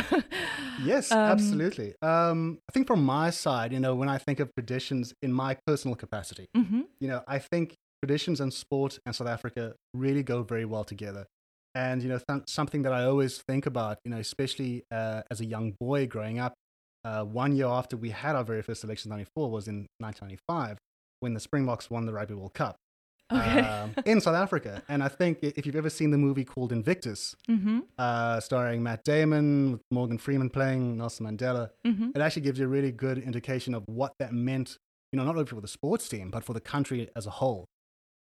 Yes, 0.80 1.10
Um, 1.10 1.18
absolutely. 1.18 1.94
Um, 2.02 2.60
I 2.68 2.72
think 2.72 2.86
from 2.86 3.04
my 3.04 3.30
side, 3.30 3.72
you 3.72 3.80
know, 3.80 3.96
when 3.96 4.08
I 4.08 4.16
think 4.18 4.38
of 4.38 4.48
traditions 4.56 5.12
in 5.22 5.32
my 5.32 5.56
personal 5.66 5.96
capacity, 5.96 6.46
hmm 6.54 6.82
you 7.00 7.08
know, 7.08 7.22
I 7.26 7.38
think 7.40 7.74
traditions 8.02 8.40
and 8.40 8.52
sport 8.52 8.98
and 9.04 9.14
South 9.14 9.26
Africa 9.28 9.74
really 9.94 10.22
go 10.22 10.42
very 10.44 10.64
well 10.64 10.84
together. 10.84 11.26
And, 11.74 12.02
you 12.02 12.08
know, 12.08 12.18
th- 12.28 12.42
something 12.48 12.82
that 12.82 12.92
I 12.92 13.04
always 13.04 13.38
think 13.38 13.66
about, 13.66 13.98
you 14.04 14.10
know, 14.12 14.18
especially 14.18 14.84
uh, 14.92 15.22
as 15.30 15.40
a 15.40 15.44
young 15.44 15.74
boy 15.80 16.06
growing 16.06 16.38
up, 16.38 16.54
uh, 17.08 17.24
one 17.24 17.52
year 17.58 17.66
after 17.80 17.96
we 17.96 18.10
had 18.10 18.34
our 18.36 18.44
very 18.52 18.62
first 18.68 18.84
election, 18.84 19.08
94, 19.10 19.50
was 19.50 19.66
in 19.68 19.86
1995 19.98 20.78
when 21.20 21.32
the 21.34 21.40
Springboks 21.40 21.90
won 21.90 22.06
the 22.06 22.12
Rugby 22.12 22.34
World 22.34 22.54
Cup 22.54 22.76
Okay. 23.30 23.60
um, 23.60 23.94
in 24.06 24.20
South 24.20 24.34
Africa. 24.36 24.82
And 24.88 25.02
I 25.02 25.08
think 25.08 25.38
if 25.42 25.66
you've 25.66 25.76
ever 25.84 25.90
seen 25.90 26.10
the 26.10 26.18
movie 26.26 26.44
called 26.44 26.70
Invictus, 26.72 27.34
hmm 27.46 27.80
uh, 27.98 28.38
starring 28.40 28.82
Matt 28.82 29.02
Damon, 29.04 29.72
with 29.72 29.80
Morgan 29.90 30.18
Freeman 30.18 30.50
playing 30.50 30.96
Nelson 30.98 31.26
Mandela, 31.26 31.70
hmm 31.84 32.10
it 32.14 32.20
actually 32.20 32.42
gives 32.42 32.58
you 32.58 32.64
a 32.66 32.68
really 32.76 32.92
good 32.92 33.18
indication 33.18 33.74
of 33.74 33.82
what 33.86 34.12
that 34.20 34.32
meant, 34.32 34.68
you 35.12 35.16
know, 35.18 35.24
not 35.24 35.34
only 35.36 35.46
for 35.46 35.60
the 35.60 35.68
sports 35.78 36.08
team, 36.08 36.30
but 36.30 36.42
for 36.44 36.54
the 36.58 36.60
country 36.74 37.00
as 37.16 37.26
a 37.26 37.30
whole. 37.40 37.64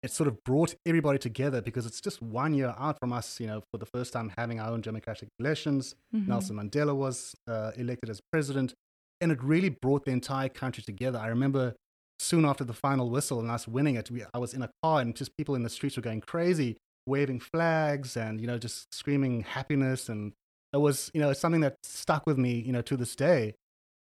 It 0.05 0.11
sort 0.11 0.29
of 0.29 0.45
brought 0.45 0.75
everybody 0.85 1.19
together 1.19 1.63
because 1.63 1.87
it's 1.87 2.01
just 2.01 2.21
one 2.21 2.53
year 2.53 2.75
out 2.79 3.01
from 3.01 3.13
us, 3.13 3.41
you 3.41 3.47
know, 3.47 3.63
for 3.71 3.79
the 3.79 3.87
first 3.87 4.13
time 4.13 4.33
having 4.37 4.61
our 4.61 4.71
own 4.71 4.83
democratic 4.83 5.31
elections. 5.39 5.95
Mm-hmm. 6.15 6.29
Nelson 6.29 6.57
Mandela 6.57 6.95
was 6.95 7.35
uh, 7.49 7.71
elected 7.77 8.11
as 8.11 8.21
president, 8.31 8.75
and 9.23 9.33
it 9.33 9.43
really 9.43 9.71
brought 9.71 10.05
the 10.05 10.11
entire 10.11 10.51
country 10.51 10.83
together. 10.83 11.19
I 11.19 11.29
remember 11.29 11.75
soon 12.19 12.45
after 12.45 12.65
the 12.65 12.75
final 12.75 13.09
whistle 13.11 13.41
and 13.41 13.51
us 13.51 13.67
winning 13.67 13.97
it, 13.97 14.11
we, 14.11 14.25
I 14.33 14.39
was 14.39 14.55
in 14.55 14.63
a 14.63 14.71
car 14.83 15.01
and 15.01 15.17
just 15.17 15.37
people 15.37 15.55
in 15.55 15.63
the 15.63 15.71
streets 15.71 15.97
were 15.97 16.03
going 16.03 16.21
crazy, 16.21 16.77
waving 17.07 17.41
flags 17.41 18.17
and, 18.17 18.41
you 18.41 18.47
know, 18.47 18.59
just 18.59 18.93
screaming 18.95 19.43
happiness. 19.43 20.09
And 20.09 20.33
it 20.73 20.79
was, 20.79 21.11
you 21.15 21.21
know, 21.21 21.31
it's 21.31 21.41
something 21.41 21.61
that 21.63 21.77
stuck 21.83 22.27
with 22.27 22.39
me, 22.39 22.61
you 22.61 22.73
know, 22.73 22.83
to 22.83 22.97
this 22.97 23.17
day. 23.17 23.55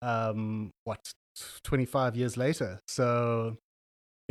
Um, 0.01 0.72
what, 0.84 1.13
25 1.63 2.15
years 2.15 2.38
later. 2.38 2.79
So, 2.88 3.58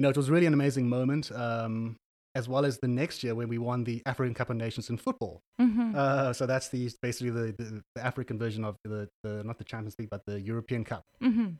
you 0.03 0.09
know, 0.09 0.11
it 0.11 0.17
was 0.17 0.31
really 0.31 0.47
an 0.47 0.53
amazing 0.53 0.89
moment. 0.89 1.31
Um, 1.31 1.97
as 2.35 2.49
well 2.49 2.65
as 2.65 2.79
the 2.79 2.89
next 2.89 3.23
year 3.23 3.37
when 3.37 3.47
we 3.47 3.59
won 3.59 3.85
the 3.85 4.03
African 4.05 4.35
Cup 4.35 4.51
of 4.51 4.57
Nations 4.57 4.91
in 4.91 4.97
football. 4.97 5.43
hmm 5.61 5.95
Uh, 5.95 6.33
so 6.33 6.45
that's 6.45 6.71
the 6.71 6.91
basically 7.01 7.31
the, 7.31 7.55
the, 7.57 7.83
the 7.95 8.05
African 8.05 8.37
version 8.37 8.65
of 8.65 8.75
the, 8.85 9.09
the 9.23 9.45
not 9.45 9.59
the 9.59 9.65
Champions 9.65 9.95
League 9.99 10.11
but 10.11 10.23
the 10.27 10.41
European 10.41 10.83
Cup. 10.83 11.05
hmm 11.21 11.51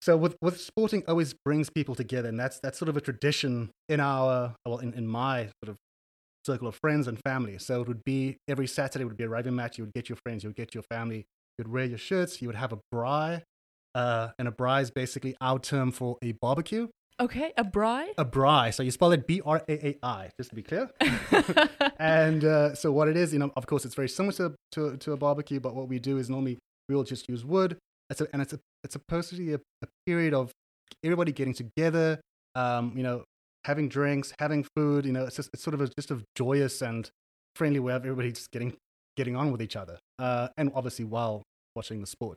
So 0.00 0.16
with 0.16 0.36
with 0.40 0.58
sporting 0.58 1.02
always 1.06 1.34
brings 1.34 1.68
people 1.68 1.94
together, 1.94 2.28
and 2.30 2.38
that's 2.40 2.60
that's 2.60 2.78
sort 2.78 2.88
of 2.88 2.96
a 2.96 3.00
tradition 3.02 3.52
in 3.90 4.00
our 4.00 4.54
well 4.64 4.78
in, 4.78 4.94
in 4.94 5.06
my 5.06 5.36
sort 5.60 5.70
of 5.72 5.76
circle 6.46 6.68
of 6.68 6.76
friends 6.76 7.08
and 7.08 7.18
family. 7.30 7.58
So 7.58 7.82
it 7.82 7.88
would 7.88 8.04
be 8.04 8.38
every 8.48 8.68
Saturday 8.68 9.04
would 9.04 9.20
be 9.22 9.24
a 9.24 9.28
rugby 9.28 9.50
match. 9.50 9.76
You 9.76 9.84
would 9.84 9.96
get 10.00 10.08
your 10.08 10.18
friends, 10.24 10.44
you 10.44 10.48
would 10.50 10.60
get 10.64 10.72
your 10.72 10.86
family, 10.96 11.26
you'd 11.58 11.68
wear 11.68 11.84
your 11.84 11.98
shirts, 11.98 12.40
you 12.40 12.48
would 12.48 12.60
have 12.64 12.72
a 12.72 12.80
braai, 12.94 13.42
uh, 14.00 14.28
and 14.38 14.46
a 14.48 14.54
braai 14.60 14.80
is 14.86 14.90
basically 15.02 15.34
our 15.40 15.58
term 15.58 15.90
for 15.90 16.16
a 16.22 16.32
barbecue. 16.32 16.86
Okay, 17.18 17.52
a 17.56 17.64
braai? 17.64 18.08
A 18.18 18.26
braai, 18.26 18.74
so 18.74 18.82
you 18.82 18.90
spell 18.90 19.10
it 19.12 19.26
B 19.26 19.40
R 19.44 19.62
A 19.68 19.86
A 19.86 19.98
I, 20.02 20.30
just 20.38 20.50
to 20.50 20.56
be 20.56 20.62
clear. 20.62 20.90
and 21.98 22.44
uh, 22.44 22.74
so 22.74 22.92
what 22.92 23.08
it 23.08 23.16
is, 23.16 23.32
you 23.32 23.38
know, 23.38 23.50
of 23.56 23.66
course, 23.66 23.86
it's 23.86 23.94
very 23.94 24.08
similar 24.08 24.32
to, 24.32 24.54
to, 24.72 24.96
to 24.98 25.12
a 25.12 25.16
barbecue, 25.16 25.58
but 25.58 25.74
what 25.74 25.88
we 25.88 25.98
do 25.98 26.18
is 26.18 26.28
normally 26.28 26.58
we 26.90 26.94
will 26.94 27.04
just 27.04 27.26
use 27.28 27.42
wood. 27.42 27.78
It's 28.10 28.20
a, 28.20 28.28
and 28.34 28.42
it's 28.42 28.52
a, 28.52 28.60
it's 28.84 28.92
supposed 28.92 29.30
to 29.30 29.36
be 29.36 29.54
a, 29.54 29.60
a 29.82 29.86
period 30.06 30.34
of 30.34 30.52
everybody 31.02 31.32
getting 31.32 31.54
together, 31.54 32.20
um, 32.54 32.92
you 32.94 33.02
know, 33.02 33.24
having 33.64 33.88
drinks, 33.88 34.34
having 34.38 34.66
food. 34.76 35.06
You 35.06 35.12
know, 35.12 35.24
it's 35.24 35.36
just 35.36 35.48
it's 35.54 35.62
sort 35.62 35.72
of 35.72 35.80
a, 35.80 35.88
just 35.98 36.10
a 36.10 36.20
joyous 36.36 36.82
and 36.82 37.08
friendly 37.54 37.80
way 37.80 37.94
of 37.94 38.04
everybody 38.04 38.30
just 38.30 38.50
getting 38.50 38.76
getting 39.16 39.36
on 39.36 39.50
with 39.50 39.62
each 39.62 39.74
other, 39.74 39.98
uh, 40.18 40.48
and 40.58 40.70
obviously 40.74 41.06
while 41.06 41.42
watching 41.74 42.02
the 42.02 42.06
sport. 42.06 42.36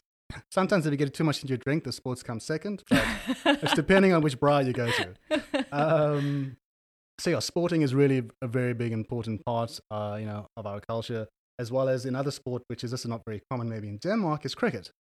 Sometimes 0.51 0.85
if 0.85 0.91
you 0.91 0.97
get 0.97 1.13
too 1.13 1.23
much 1.23 1.37
into 1.41 1.49
your 1.49 1.57
drink, 1.57 1.83
the 1.83 1.91
sports 1.91 2.23
come 2.23 2.39
second. 2.39 2.83
But 3.43 3.63
it's 3.63 3.73
depending 3.73 4.13
on 4.13 4.21
which 4.21 4.39
bar 4.39 4.61
you 4.61 4.73
go 4.73 4.89
to. 4.91 5.15
Um, 5.71 6.57
so 7.19 7.29
yeah, 7.31 7.39
sporting 7.39 7.81
is 7.81 7.93
really 7.93 8.23
a 8.41 8.47
very 8.47 8.73
big 8.73 8.91
important 8.91 9.43
part, 9.45 9.79
uh, 9.91 10.17
you 10.19 10.25
know, 10.25 10.47
of 10.55 10.65
our 10.65 10.79
culture, 10.81 11.27
as 11.59 11.71
well 11.71 11.89
as 11.89 12.05
in 12.05 12.15
other 12.15 12.31
sport, 12.31 12.63
which 12.67 12.83
is 12.83 12.93
also 12.93 13.09
not 13.09 13.21
very 13.25 13.41
common 13.51 13.69
maybe 13.69 13.87
in 13.89 13.97
Denmark, 13.97 14.45
is 14.45 14.55
cricket. 14.55 14.91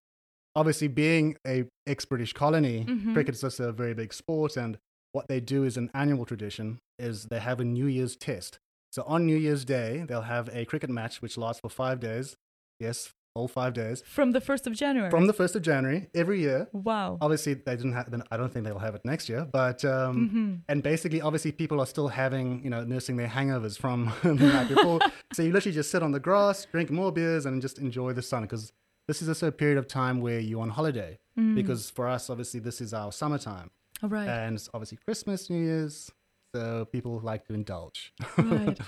Obviously, 0.56 0.88
being 0.88 1.37
a 1.47 1.64
ex-British 1.87 2.32
colony, 2.32 2.85
Mhm. 2.85 3.12
cricket 3.14 3.35
is 3.35 3.44
also 3.44 3.68
a 3.68 3.73
very 3.73 3.94
big 3.94 4.12
sport, 4.12 4.56
and 4.56 4.78
what 5.12 5.28
they 5.28 5.40
do 5.40 5.64
is 5.64 5.76
an 5.76 5.90
annual 5.94 6.25
tradition 6.25 6.78
is 6.99 7.26
they 7.26 7.38
have 7.40 7.61
a 7.61 7.64
New 7.64 7.87
Year's 7.87 8.16
test. 8.16 8.58
So 8.92 9.02
on 9.06 9.25
New 9.26 9.37
Year's 9.37 9.64
Day, 9.64 10.04
they'll 10.08 10.23
have 10.37 10.49
a 10.52 10.64
cricket 10.64 10.90
match 10.90 11.23
which 11.23 11.37
lasts 11.38 11.61
for 11.61 11.68
five 11.70 12.00
days. 12.00 12.37
Yes, 12.80 13.12
all 13.38 13.49
five 13.49 13.73
days 13.83 14.02
From 14.18 14.28
the 14.33 14.40
1st 14.40 14.66
of 14.68 14.73
January. 14.83 15.11
from 15.11 15.26
the 15.30 15.33
first 15.40 15.54
of 15.57 15.62
January 15.62 16.00
every 16.23 16.40
year. 16.40 16.61
wow. 16.73 17.18
Obviously, 17.21 17.54
they 17.54 17.76
didn't 17.80 17.92
have. 17.99 18.07
I 18.33 18.37
don't 18.37 18.52
think 18.52 18.64
they'll 18.66 18.78
have 18.88 18.95
it 18.99 19.04
next 19.12 19.28
year. 19.33 19.42
But 19.61 19.85
um, 19.85 20.14
Mm-hmm. 20.18 20.54
and 20.71 20.78
basically, 20.83 21.21
obviously, 21.28 21.52
people 21.52 21.78
are 21.83 21.87
still 21.95 22.09
having 22.23 22.47
you 22.64 22.71
know 22.75 22.83
nursing 22.95 23.16
their 23.21 23.28
hangovers 23.37 23.76
from 23.78 23.99
the 24.23 24.35
night 24.35 24.68
before. 24.68 24.99
so 25.35 25.42
you 25.42 25.52
literally 25.52 25.75
just 25.83 25.90
sit 25.90 26.02
on 26.02 26.12
the 26.12 26.21
grass, 26.28 26.66
drink 26.73 26.90
more 26.90 27.12
beers, 27.12 27.47
and 27.47 27.62
just 27.62 27.78
enjoy 27.78 28.12
the 28.12 28.23
sun 28.23 28.42
because 28.42 28.73
this 29.09 29.23
is 29.23 29.28
also 29.28 29.47
a 29.49 29.52
period 29.62 29.78
of 29.78 29.87
time 29.88 30.21
where 30.21 30.40
you're 30.40 30.61
on 30.68 30.71
holiday. 30.71 31.18
Because 31.54 31.88
for 31.88 32.09
us, 32.09 32.28
obviously, 32.30 32.59
this 32.59 32.80
is 32.80 32.92
our 32.92 33.12
summertime, 33.12 33.71
All 34.02 34.09
right. 34.09 34.28
and 34.28 34.57
it's 34.57 34.68
obviously 34.75 34.99
Christmas, 35.07 35.49
New 35.49 35.62
Year's. 35.64 36.11
So 36.55 36.87
people 36.87 37.21
like 37.23 37.47
to 37.49 37.55
indulge. 37.55 38.12
right. 38.38 38.78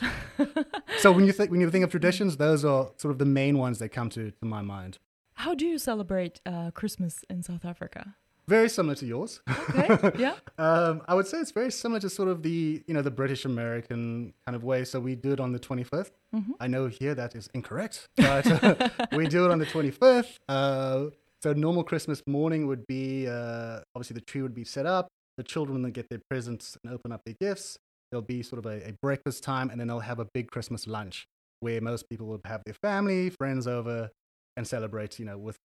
so 0.99 1.13
when 1.13 1.27
you 1.27 1.33
think 1.33 1.51
when 1.51 1.61
you 1.61 1.71
think 1.71 1.85
of 1.85 1.91
traditions, 1.91 2.37
those 2.37 2.65
are 2.65 2.91
sort 2.97 3.13
of 3.13 3.19
the 3.19 3.27
main 3.27 3.59
ones 3.59 3.79
that 3.81 3.91
come 3.91 4.09
to, 4.11 4.31
to 4.31 4.45
my 4.45 4.63
mind. 4.63 4.99
How 5.35 5.55
do 5.55 5.67
you 5.67 5.79
celebrate 5.79 6.41
uh, 6.47 6.71
Christmas 6.71 7.25
in 7.29 7.43
South 7.43 7.65
Africa? 7.65 8.15
Very 8.49 8.69
similar 8.69 8.97
to 8.97 9.07
yours. 9.07 9.41
Okay. 9.71 10.11
yeah. 10.19 10.35
Um, 10.59 11.03
I 11.07 11.15
would 11.15 11.27
say 11.27 11.39
it's 11.39 11.53
very 11.53 11.71
similar 11.71 12.01
to 12.01 12.11
sort 12.11 12.29
of 12.29 12.43
the 12.43 12.83
you 12.87 12.95
know 12.95 13.03
the 13.03 13.11
British 13.11 13.45
American 13.45 14.33
kind 14.45 14.57
of 14.57 14.65
way. 14.65 14.85
So 14.85 14.99
we 14.99 15.15
do 15.15 15.33
it 15.33 15.41
on 15.41 15.53
the 15.53 15.61
25th. 15.61 16.11
I 16.59 16.67
know 16.67 16.89
here 16.89 17.15
that 17.15 17.35
is 17.37 17.49
incorrect, 17.55 18.09
but 18.17 18.47
uh, 18.65 18.89
we 19.17 19.29
do 19.29 19.45
it 19.45 19.51
on 19.53 19.59
the 19.59 19.67
25th. 19.67 20.39
Uh, 20.49 21.11
so 21.43 21.53
normal 21.53 21.85
Christmas 21.85 22.23
morning 22.27 22.67
would 22.67 22.87
be 22.87 23.29
uh, 23.29 23.81
obviously 23.95 24.15
the 24.15 24.21
tree 24.21 24.43
would 24.43 24.55
be 24.55 24.65
set 24.65 24.85
up. 24.87 25.09
The 25.41 25.45
children 25.45 25.81
then 25.81 25.93
get 25.93 26.11
their 26.11 26.21
presents 26.29 26.77
and 26.85 26.93
open 26.93 27.13
up 27.13 27.23
their 27.25 27.35
gifts. 27.41 27.79
There'll 28.11 28.21
be 28.21 28.43
sort 28.43 28.59
of 28.59 28.67
a, 28.71 28.89
a 28.91 28.93
breakfast 29.01 29.43
time, 29.43 29.71
and 29.71 29.81
then 29.81 29.87
they'll 29.89 30.01
have 30.01 30.19
a 30.19 30.27
big 30.35 30.51
Christmas 30.51 30.87
lunch 30.87 31.27
where 31.61 31.81
most 31.81 32.11
people 32.11 32.27
will 32.27 32.43
have 32.45 32.61
their 32.67 32.75
family, 32.75 33.31
friends 33.31 33.67
over, 33.67 34.11
and 34.59 34.67
celebrate. 34.67 35.19
You 35.19 35.25
know 35.25 35.39
with 35.39 35.57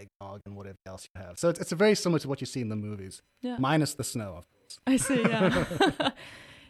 eggnog 0.00 0.40
and 0.46 0.56
whatever 0.56 0.78
else 0.86 1.06
you 1.14 1.20
have. 1.20 1.38
So 1.38 1.50
it's, 1.50 1.60
it's 1.60 1.72
very 1.72 1.94
similar 1.94 2.18
to 2.20 2.28
what 2.28 2.40
you 2.40 2.46
see 2.46 2.62
in 2.62 2.70
the 2.70 2.76
movies, 2.76 3.20
Yeah. 3.42 3.56
minus 3.58 3.92
the 3.92 4.04
snow, 4.04 4.36
of 4.38 4.44
course. 4.48 4.78
I 4.86 4.96
see. 4.96 5.20
Yeah. 5.20 5.66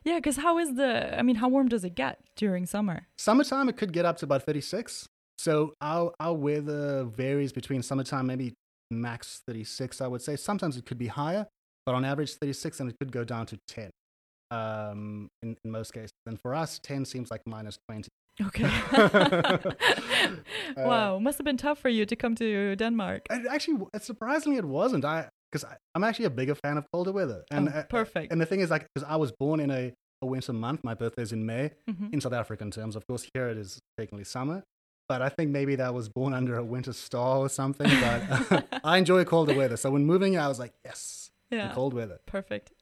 yeah. 0.04 0.16
Because 0.16 0.38
how 0.38 0.58
is 0.58 0.74
the? 0.74 1.16
I 1.16 1.22
mean, 1.22 1.36
how 1.36 1.48
warm 1.48 1.68
does 1.68 1.84
it 1.84 1.94
get 1.94 2.18
during 2.34 2.66
summer? 2.66 3.06
Summertime, 3.16 3.68
it 3.68 3.76
could 3.76 3.92
get 3.92 4.04
up 4.04 4.16
to 4.16 4.24
about 4.24 4.42
36. 4.42 5.06
So 5.38 5.74
our, 5.80 6.12
our 6.18 6.34
weather 6.34 7.04
varies 7.04 7.52
between 7.52 7.82
summertime, 7.84 8.26
maybe 8.26 8.54
max 8.90 9.40
36, 9.46 10.00
I 10.00 10.08
would 10.08 10.20
say. 10.20 10.34
Sometimes 10.34 10.76
it 10.76 10.84
could 10.84 10.98
be 10.98 11.06
higher, 11.06 11.46
but 11.90 11.96
on 11.96 12.04
average 12.04 12.34
36, 12.34 12.78
and 12.78 12.88
it 12.90 12.96
could 13.00 13.10
go 13.10 13.24
down 13.24 13.46
to 13.46 13.58
10 13.66 13.90
um, 14.52 15.28
in, 15.42 15.56
in 15.64 15.70
most 15.72 15.92
cases. 15.92 16.12
And 16.24 16.40
for 16.40 16.54
us, 16.54 16.78
10 16.84 17.04
seems 17.04 17.32
like 17.32 17.40
minus 17.46 17.78
20. 17.88 18.08
Okay. 18.46 18.62
wow. 20.76 21.18
Must 21.18 21.36
have 21.38 21.44
been 21.44 21.56
tough 21.56 21.80
for 21.80 21.88
you 21.88 22.06
to 22.06 22.14
come 22.14 22.36
to 22.36 22.76
Denmark. 22.76 23.26
It 23.28 23.44
actually, 23.50 23.78
surprisingly, 23.98 24.58
it 24.58 24.64
wasn't. 24.64 25.04
I 25.04 25.28
Because 25.50 25.64
I'm 25.96 26.04
actually 26.04 26.26
a 26.26 26.30
bigger 26.30 26.54
fan 26.54 26.76
of 26.78 26.84
colder 26.92 27.10
weather. 27.12 27.42
And, 27.50 27.68
Oh, 27.68 27.72
uh, 27.78 27.82
perfect. 27.88 28.30
And 28.32 28.40
the 28.40 28.46
thing 28.46 28.60
is, 28.60 28.70
like, 28.70 28.86
because 28.94 29.04
I 29.08 29.16
was 29.16 29.32
born 29.32 29.58
in 29.58 29.70
a, 29.72 29.92
a 30.22 30.26
winter 30.26 30.52
month, 30.52 30.84
my 30.84 30.94
birthday 30.94 31.22
is 31.22 31.32
in 31.32 31.44
May, 31.44 31.72
Mhm. 31.90 32.12
in 32.14 32.20
South 32.20 32.32
African 32.34 32.70
terms. 32.70 32.94
Of 32.96 33.02
course, 33.08 33.26
here 33.34 33.48
it 33.48 33.58
is 33.58 33.80
technically 33.98 34.24
summer. 34.24 34.62
But 35.08 35.22
I 35.22 35.28
think 35.28 35.50
maybe 35.50 35.74
that 35.76 35.92
was 35.92 36.08
born 36.08 36.34
under 36.40 36.54
a 36.56 36.62
winter 36.64 36.92
star 36.92 37.38
or 37.38 37.48
something. 37.48 37.90
But 38.00 38.20
I 38.84 38.98
enjoy 38.98 39.24
colder 39.24 39.54
weather. 39.56 39.76
So 39.76 39.90
when 39.90 40.04
moving 40.06 40.32
here, 40.34 40.42
I 40.42 40.48
was 40.48 40.60
like, 40.60 40.72
yes, 40.84 41.19
the 41.50 41.56
Yeah. 41.56 41.72
cold 41.74 41.94
weather. 41.94 42.20
Perfect. 42.26 42.72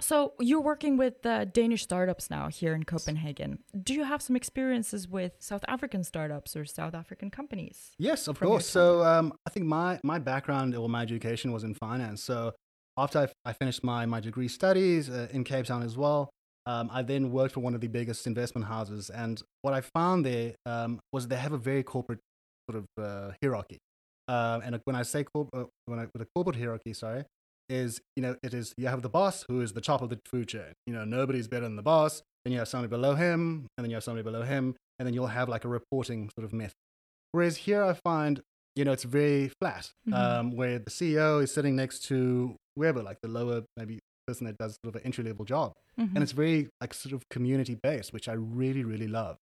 So 0.00 0.34
you're 0.38 0.60
working 0.60 0.96
with 0.96 1.26
uh, 1.26 1.44
Danish 1.46 1.82
startups 1.82 2.30
now 2.30 2.48
here 2.48 2.72
in 2.72 2.84
Copenhagen. 2.84 3.58
Do 3.82 3.92
you 3.94 4.04
have 4.04 4.22
some 4.22 4.36
experiences 4.36 5.08
with 5.08 5.32
South 5.40 5.64
African 5.66 6.04
startups 6.04 6.54
or 6.54 6.64
South 6.64 6.94
African 6.94 7.30
companies? 7.30 7.90
Yes, 7.98 8.28
of 8.28 8.38
course. 8.38 8.66
So 8.68 9.02
um, 9.02 9.32
I 9.44 9.50
think 9.50 9.66
my, 9.66 9.98
my 10.04 10.20
background 10.20 10.76
or 10.76 10.88
my 10.88 11.02
education 11.02 11.50
was 11.52 11.64
in 11.64 11.74
finance. 11.74 12.22
So 12.22 12.52
after 12.96 13.18
I, 13.18 13.28
I 13.44 13.52
finished 13.54 13.82
my, 13.82 14.06
my 14.06 14.20
degree 14.20 14.46
studies 14.46 15.10
uh, 15.10 15.26
in 15.32 15.42
Cape 15.42 15.66
Town 15.66 15.82
as 15.82 15.96
well, 15.96 16.30
um, 16.66 16.90
I 16.92 17.02
then 17.02 17.32
worked 17.32 17.54
for 17.54 17.60
one 17.60 17.74
of 17.74 17.80
the 17.80 17.88
biggest 17.88 18.24
investment 18.28 18.68
houses. 18.68 19.10
And 19.10 19.42
what 19.62 19.74
I 19.74 19.80
found 19.80 20.24
there 20.24 20.54
um, 20.64 21.00
was 21.12 21.26
they 21.26 21.36
have 21.36 21.52
a 21.52 21.58
very 21.58 21.82
corporate 21.82 22.20
sort 22.70 22.84
of 22.84 23.04
uh, 23.04 23.32
hierarchy. 23.42 23.78
Uh, 24.28 24.60
and 24.62 24.78
when 24.84 24.94
I 24.94 25.02
say 25.02 25.24
corp- 25.24 25.48
uh, 25.56 25.64
when 25.86 25.98
I, 25.98 26.06
with 26.12 26.22
a 26.22 26.26
corporate 26.36 26.56
hierarchy, 26.56 26.92
sorry, 26.92 27.24
is 27.68 28.00
you 28.16 28.22
know 28.22 28.36
it 28.42 28.54
is 28.54 28.74
you 28.78 28.86
have 28.88 29.02
the 29.02 29.08
boss 29.08 29.44
who 29.48 29.60
is 29.60 29.72
the 29.72 29.80
top 29.80 30.02
of 30.02 30.08
the 30.10 30.18
food 30.26 30.48
chain. 30.48 30.72
You 30.86 30.94
know 30.94 31.04
nobody's 31.04 31.48
better 31.48 31.64
than 31.64 31.76
the 31.76 31.82
boss. 31.82 32.22
Then 32.44 32.52
you 32.52 32.58
have 32.60 32.68
somebody 32.68 32.88
below 32.90 33.14
him, 33.14 33.66
and 33.76 33.84
then 33.84 33.90
you 33.90 33.96
have 33.96 34.04
somebody 34.04 34.22
below 34.22 34.42
him, 34.42 34.74
and 34.98 35.06
then 35.06 35.12
you'll 35.14 35.26
have 35.26 35.48
like 35.48 35.64
a 35.64 35.68
reporting 35.68 36.30
sort 36.38 36.44
of 36.44 36.52
method. 36.52 36.74
Whereas 37.32 37.56
here 37.58 37.82
I 37.84 37.94
find 38.04 38.40
you 38.76 38.84
know 38.84 38.92
it's 38.92 39.04
very 39.04 39.50
flat, 39.60 39.90
Mhm. 40.08 40.14
um, 40.14 40.50
where 40.56 40.78
the 40.78 40.90
CEO 40.90 41.40
is 41.42 41.52
sitting 41.52 41.74
next 41.76 42.04
to 42.04 42.54
whoever, 42.76 43.02
like 43.02 43.18
the 43.22 43.28
lower 43.28 43.64
maybe 43.76 43.98
person 44.26 44.46
that 44.46 44.56
does 44.58 44.76
sort 44.84 44.94
of 44.94 45.00
an 45.00 45.02
entry 45.06 45.24
level 45.24 45.44
job, 45.44 45.72
Mhm. 45.98 46.14
and 46.14 46.22
it's 46.22 46.32
very 46.32 46.68
like 46.80 46.94
sort 46.94 47.12
of 47.12 47.22
community 47.28 47.74
based, 47.82 48.12
which 48.12 48.28
I 48.28 48.34
really 48.34 48.84
really 48.84 49.08
love. 49.08 49.36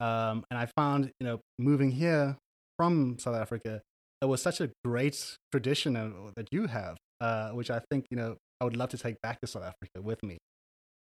Um, 0.00 0.44
and 0.50 0.58
I 0.58 0.66
found 0.76 1.12
you 1.20 1.26
know 1.26 1.40
moving 1.58 1.92
here 1.92 2.36
from 2.76 3.18
South 3.18 3.36
Africa, 3.36 3.82
it 4.20 4.24
was 4.26 4.42
such 4.42 4.60
a 4.60 4.70
great 4.84 5.36
tradition 5.52 5.96
uh, 5.96 6.32
that 6.36 6.48
you 6.50 6.66
have, 6.66 6.96
uh, 7.24 7.50
which 7.58 7.70
I 7.70 7.80
think 7.90 8.06
you 8.10 8.16
know 8.20 8.30
I 8.60 8.64
would 8.64 8.76
love 8.76 8.90
to 8.90 8.98
take 8.98 9.16
back 9.26 9.40
to 9.42 9.46
South 9.46 9.64
Africa 9.72 9.98
with 10.10 10.22
me. 10.22 10.36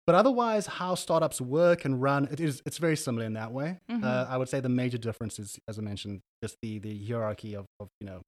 But 0.07 0.15
otherwise, 0.15 0.65
how 0.65 0.95
startups 0.95 1.39
work 1.39 1.85
and 1.85 2.01
run, 2.01 2.21
it 2.31 2.39
is 2.39 2.61
it's 2.67 2.79
very 2.79 2.95
similar 3.05 3.25
in 3.25 3.33
that 3.33 3.51
way. 3.51 3.69
Mhm. 3.91 4.03
Uh, 4.03 4.25
I 4.33 4.37
would 4.39 4.49
say 4.49 4.59
the 4.59 4.75
major 4.83 4.97
difference 4.97 5.37
is, 5.43 5.59
as 5.69 5.77
I 5.79 5.81
mentioned, 5.91 6.21
just 6.43 6.55
the 6.63 6.79
the 6.79 6.93
hierarchy 7.07 7.53
of, 7.55 7.65
of 7.79 7.87
you 8.01 8.07
know, 8.07 8.21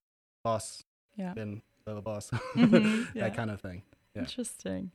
boss, 0.43 0.65
Yeah. 1.17 1.33
then 1.33 1.61
lower 1.87 2.01
boss, 2.01 2.29
Mhm, 2.55 3.07
yeah. 3.15 3.23
that 3.29 3.35
kind 3.35 3.49
of 3.49 3.59
thing. 3.61 3.81
Yeah. 4.15 4.21
Interesting. 4.23 4.91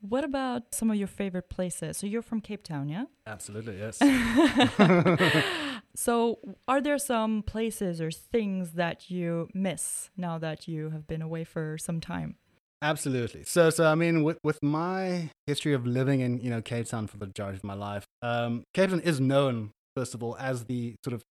What 0.00 0.24
about 0.24 0.74
some 0.74 0.90
of 0.90 0.96
your 0.96 1.08
favorite 1.08 1.48
places? 1.48 1.96
So 1.98 2.06
you're 2.06 2.22
from 2.30 2.40
Cape 2.40 2.62
Town, 2.64 2.88
yeah? 2.88 3.04
Absolutely, 3.26 3.78
yes. 3.78 3.98
So 5.96 6.38
are 6.68 6.80
there 6.80 6.98
some 6.98 7.42
places 7.42 8.00
or 8.00 8.10
things 8.10 8.72
that 8.72 9.10
you 9.10 9.48
miss 9.54 10.10
now 10.16 10.38
that 10.38 10.68
you 10.68 10.90
have 10.90 11.06
been 11.06 11.22
away 11.22 11.44
for 11.44 11.78
some 11.78 12.00
time? 12.00 12.36
Absolutely. 12.82 13.42
So, 13.44 13.70
so 13.70 13.86
I 13.90 13.94
mean, 13.94 14.22
with 14.22 14.38
with 14.44 14.58
my 14.62 15.30
history 15.46 15.72
of 15.72 15.86
living 15.86 16.20
in 16.20 16.38
you 16.40 16.50
know 16.50 16.60
Cape 16.60 16.86
Town 16.86 17.06
for 17.06 17.16
the 17.16 17.26
majority 17.26 17.56
of 17.56 17.64
my 17.64 17.74
life, 17.74 18.04
um, 18.22 18.64
Cape 18.74 18.90
Town 18.90 19.00
is 19.00 19.18
known 19.20 19.70
first 19.96 20.14
of 20.14 20.22
all 20.22 20.36
as 20.38 20.64
the 20.64 20.94
sort 21.02 21.14
of 21.14 21.22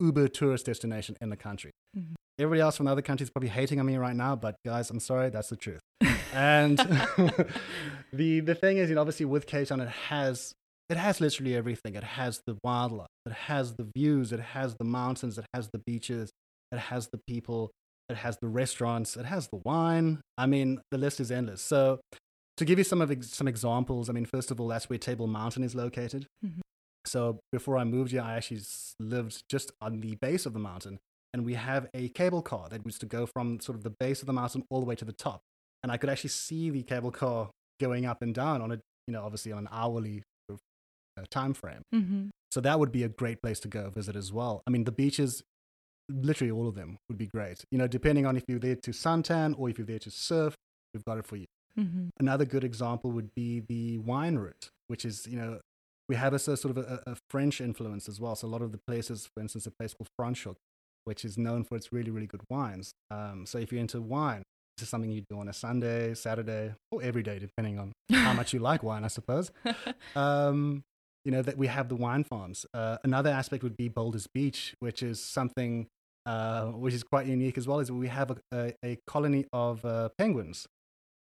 uber 0.00 0.28
tourist 0.28 0.66
destination 0.66 1.16
in 1.20 1.28
the 1.30 1.36
country. 1.36 1.70
Mhm. 1.96 2.14
Everybody 2.38 2.60
else 2.60 2.76
from 2.76 2.86
other 2.86 3.02
countries 3.02 3.28
is 3.28 3.30
probably 3.30 3.48
hating 3.50 3.80
on 3.80 3.86
me 3.86 3.96
right 3.96 4.16
now, 4.16 4.36
but 4.36 4.56
guys, 4.64 4.90
I'm 4.90 5.00
sorry, 5.00 5.30
that's 5.30 5.48
the 5.48 5.56
truth. 5.56 5.80
and 6.32 6.78
the 8.12 8.40
the 8.40 8.54
thing 8.54 8.78
is, 8.78 8.88
you 8.88 8.94
know, 8.94 9.02
obviously 9.02 9.26
with 9.26 9.46
Cape 9.46 9.68
Town, 9.68 9.80
it 9.80 9.88
has 9.88 10.54
it 10.88 10.96
has 10.96 11.20
literally 11.20 11.54
everything. 11.56 11.94
It 11.94 12.04
has 12.04 12.42
the 12.46 12.56
wildlife, 12.62 13.08
it 13.24 13.32
has 13.32 13.74
the 13.74 13.88
views, 13.94 14.32
it 14.32 14.40
has 14.40 14.76
the 14.78 14.84
mountains, 14.84 15.38
it 15.38 15.46
has 15.54 15.68
the 15.72 15.80
beaches, 15.86 16.30
it 16.72 16.78
has 16.78 17.08
the 17.08 17.18
people, 17.26 17.70
it 18.08 18.16
has 18.16 18.38
the 18.40 18.48
restaurants, 18.48 19.16
it 19.16 19.26
has 19.26 19.48
the 19.48 19.60
wine. 19.64 20.20
I 20.38 20.46
mean, 20.46 20.80
the 20.90 20.98
list 20.98 21.20
is 21.20 21.30
endless. 21.30 21.60
So, 21.62 22.00
to 22.56 22.64
give 22.64 22.78
you 22.78 22.84
some 22.84 23.02
of 23.02 23.10
ex- 23.10 23.30
some 23.30 23.48
examples, 23.48 24.08
I 24.08 24.12
mean, 24.12 24.24
first 24.26 24.50
of 24.50 24.60
all, 24.60 24.68
that's 24.68 24.88
where 24.88 24.98
Table 24.98 25.26
Mountain 25.26 25.62
is 25.64 25.74
located. 25.74 26.26
Mhm. 26.44 26.60
So 27.06 27.38
before 27.52 27.78
I 27.78 27.84
moved 27.84 28.10
here, 28.10 28.22
I 28.22 28.34
actually 28.34 28.62
lived 28.98 29.42
just 29.48 29.70
on 29.80 30.00
the 30.00 30.16
base 30.16 30.44
of 30.46 30.52
the 30.54 30.58
mountain, 30.58 30.98
and 31.32 31.44
we 31.44 31.54
have 31.54 31.88
a 31.94 32.08
cable 32.08 32.42
car 32.42 32.68
that 32.68 32.84
used 32.84 33.00
to 33.00 33.06
go 33.06 33.26
from 33.26 33.60
sort 33.60 33.76
of 33.76 33.84
the 33.84 33.90
base 34.00 34.22
of 34.22 34.26
the 34.26 34.32
mountain 34.32 34.64
all 34.70 34.80
the 34.80 34.86
way 34.86 34.96
to 34.96 35.04
the 35.04 35.12
top, 35.12 35.40
and 35.82 35.92
I 35.92 35.98
could 35.98 36.10
actually 36.10 36.30
see 36.30 36.70
the 36.70 36.82
cable 36.82 37.12
car 37.12 37.50
going 37.78 38.06
up 38.06 38.22
and 38.22 38.34
down 38.34 38.60
on 38.62 38.72
a, 38.72 38.80
you 39.06 39.12
know, 39.12 39.22
obviously 39.22 39.52
on 39.52 39.58
an 39.58 39.68
hourly 39.70 40.22
time 41.24 41.54
frame. 41.54 41.82
Mm-hmm. 41.94 42.26
So 42.50 42.60
that 42.60 42.78
would 42.78 42.92
be 42.92 43.02
a 43.02 43.08
great 43.08 43.42
place 43.42 43.60
to 43.60 43.68
go 43.68 43.90
visit 43.90 44.16
as 44.16 44.32
well. 44.32 44.62
I 44.66 44.70
mean, 44.70 44.84
the 44.84 44.92
beaches, 44.92 45.42
literally 46.08 46.50
all 46.50 46.68
of 46.68 46.74
them 46.74 46.98
would 47.08 47.18
be 47.18 47.26
great. 47.26 47.64
You 47.70 47.78
know, 47.78 47.86
depending 47.86 48.26
on 48.26 48.36
if 48.36 48.44
you're 48.48 48.58
there 48.58 48.76
to 48.76 48.90
suntan 48.90 49.54
or 49.58 49.68
if 49.68 49.78
you're 49.78 49.86
there 49.86 49.98
to 49.98 50.10
surf, 50.10 50.54
we've 50.94 51.04
got 51.04 51.18
it 51.18 51.26
for 51.26 51.36
you. 51.36 51.46
Mm-hmm. 51.78 52.08
Another 52.18 52.44
good 52.44 52.64
example 52.64 53.10
would 53.10 53.34
be 53.34 53.60
the 53.60 53.98
wine 53.98 54.36
route, 54.36 54.70
which 54.86 55.04
is, 55.04 55.26
you 55.26 55.36
know, 55.36 55.60
we 56.08 56.16
have 56.16 56.32
a 56.32 56.38
so- 56.38 56.54
sort 56.54 56.76
of 56.76 56.84
a, 56.84 57.02
a 57.06 57.16
French 57.30 57.60
influence 57.60 58.08
as 58.08 58.20
well. 58.20 58.34
So 58.36 58.46
a 58.46 58.48
lot 58.48 58.62
of 58.62 58.72
the 58.72 58.80
places, 58.86 59.28
for 59.34 59.40
instance, 59.40 59.66
a 59.66 59.70
place 59.70 59.94
called 59.94 60.08
Franschhoek, 60.18 60.56
which 61.04 61.24
is 61.24 61.36
known 61.36 61.64
for 61.64 61.76
its 61.76 61.92
really, 61.92 62.10
really 62.10 62.26
good 62.26 62.42
wines. 62.48 62.92
Um, 63.10 63.44
so 63.46 63.58
if 63.58 63.72
you're 63.72 63.80
into 63.80 64.00
wine, 64.00 64.42
this 64.76 64.84
is 64.84 64.88
something 64.88 65.10
you 65.10 65.22
do 65.28 65.38
on 65.38 65.48
a 65.48 65.52
Sunday, 65.52 66.14
Saturday, 66.14 66.74
or 66.90 67.02
every 67.02 67.22
day, 67.22 67.38
depending 67.38 67.78
on 67.78 67.92
how 68.10 68.32
much 68.34 68.52
you 68.52 68.60
like 68.60 68.82
wine, 68.82 69.04
I 69.04 69.08
suppose. 69.08 69.50
Um, 70.14 70.82
you 71.26 71.32
know 71.32 71.42
that 71.42 71.58
we 71.58 71.66
have 71.66 71.88
the 71.88 71.96
wine 71.96 72.24
farms. 72.24 72.64
Uh, 72.72 72.98
another 73.04 73.30
aspect 73.30 73.62
would 73.62 73.76
be 73.76 73.88
Boulders 73.88 74.26
Beach, 74.26 74.74
which 74.78 75.02
is 75.02 75.20
something 75.22 75.88
uh, 76.24 76.66
which 76.66 76.94
is 76.94 77.02
quite 77.02 77.26
unique 77.26 77.58
as 77.58 77.66
well. 77.68 77.80
Is 77.80 77.90
we 77.90 78.08
have 78.08 78.30
a, 78.30 78.36
a, 78.54 78.74
a 78.84 78.98
colony 79.06 79.44
of 79.52 79.84
uh, 79.84 80.08
penguins 80.16 80.66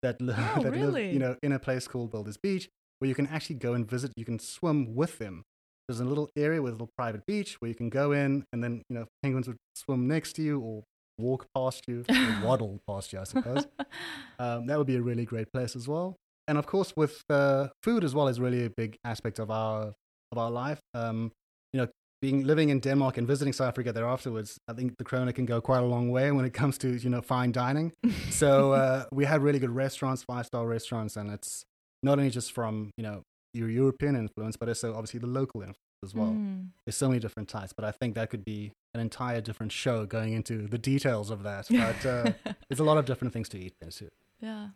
that, 0.02 0.22
li- 0.22 0.36
Oh, 0.38 0.60
that 0.64 0.76
live, 0.76 1.14
you 1.14 1.20
know, 1.20 1.38
in 1.42 1.54
a 1.54 1.60
place 1.60 1.88
called 1.88 2.12
Boulders 2.12 2.38
Beach, 2.38 2.70
where 3.00 3.08
you 3.08 3.16
can 3.16 3.28
actually 3.28 3.56
go 3.56 3.74
and 3.74 3.90
visit. 3.90 4.12
You 4.16 4.26
can 4.26 4.40
swim 4.40 4.94
with 4.94 5.18
them 5.20 5.44
there's 5.88 6.00
a 6.00 6.06
little 6.06 6.30
area 6.36 6.62
with 6.62 6.72
a 6.72 6.76
little 6.76 6.92
private 6.98 7.26
beach 7.26 7.56
where 7.60 7.70
you 7.70 7.76
can 7.76 7.90
go 7.90 8.12
in, 8.12 8.46
and 8.54 8.64
then 8.64 8.84
you 8.90 8.96
know 8.96 9.06
penguins 9.22 9.48
would 9.48 9.58
swim 9.76 10.08
next 10.08 10.34
to 10.34 10.42
you 10.42 10.60
or 10.60 10.84
walk 11.18 11.46
past 11.56 11.84
you, 11.88 12.06
waddle 12.44 12.80
past 12.88 13.14
you, 13.14 13.20
I 13.20 13.24
suppose. 13.26 13.68
um, 14.40 14.68
that 14.68 14.78
would 14.78 14.88
be 14.88 14.96
a 14.96 15.02
really 15.02 15.26
great 15.26 15.52
place 15.52 15.76
as 15.76 15.88
well. 15.88 16.16
And 16.48 16.58
of 16.58 16.66
course, 16.66 16.94
with 16.96 17.24
uh, 17.30 17.68
food 17.82 18.04
as 18.04 18.14
well 18.14 18.28
is 18.28 18.40
really 18.40 18.66
a 18.66 18.70
big 18.70 18.98
aspect 19.04 19.40
of 19.40 19.50
our 19.50 19.94
of 20.32 20.38
our 20.38 20.52
life. 20.52 20.80
Um, 20.94 21.32
you 21.72 21.82
know, 21.82 21.88
being 22.22 22.46
living 22.46 22.70
in 22.70 22.80
Denmark 22.80 23.18
and 23.18 23.28
visiting 23.28 23.54
South 23.54 23.68
Africa 23.68 23.92
there 23.92 24.06
afterwards, 24.06 24.58
I 24.68 24.74
think 24.74 24.98
the 24.98 25.04
krona 25.04 25.34
can 25.34 25.46
go 25.46 25.62
quite 25.62 25.80
a 25.84 25.86
long 25.86 26.10
way 26.10 26.32
when 26.32 26.46
it 26.46 26.54
comes 26.54 26.78
to 26.80 26.96
you 26.96 27.10
know 27.10 27.22
fine 27.22 27.52
dining. 27.52 27.92
so 28.30 28.74
uh, 28.74 29.06
we 29.12 29.26
had 29.26 29.42
really 29.42 29.60
good 29.60 29.72
restaurants, 29.72 30.24
five 30.24 30.46
star 30.46 30.68
restaurants, 30.68 31.16
and 31.18 31.32
it's 31.32 31.64
not 32.02 32.20
only 32.20 32.30
just 32.30 32.52
from 32.52 32.92
you 32.98 33.04
know 33.04 33.24
your 33.54 33.70
European 33.70 34.16
influence, 34.16 34.58
but 34.58 34.68
also 34.68 34.94
obviously 34.94 35.20
the 35.20 35.28
local 35.28 35.62
influence 35.62 35.78
as 36.04 36.14
well. 36.14 36.32
Mm. 36.32 36.70
There's 36.86 36.98
so 36.98 37.08
many 37.08 37.20
different 37.20 37.50
types, 37.50 37.74
but 37.74 37.86
I 37.86 37.92
think 37.92 38.16
that 38.16 38.30
could 38.30 38.44
be 38.44 38.72
an 38.94 39.00
entire 39.00 39.42
different 39.42 39.72
show 39.72 40.06
going 40.06 40.34
into 40.34 40.68
the 40.68 40.78
details 40.78 41.30
of 41.30 41.44
that. 41.44 41.68
But 41.72 42.06
uh, 42.06 42.32
there's 42.70 42.80
a 42.80 42.84
lot 42.84 42.98
of 42.98 43.06
different 43.06 43.34
things 43.34 43.50
to 43.50 43.60
eat 43.60 43.74
there 43.80 43.92
too. 43.92 44.10
Yeah. 44.42 44.70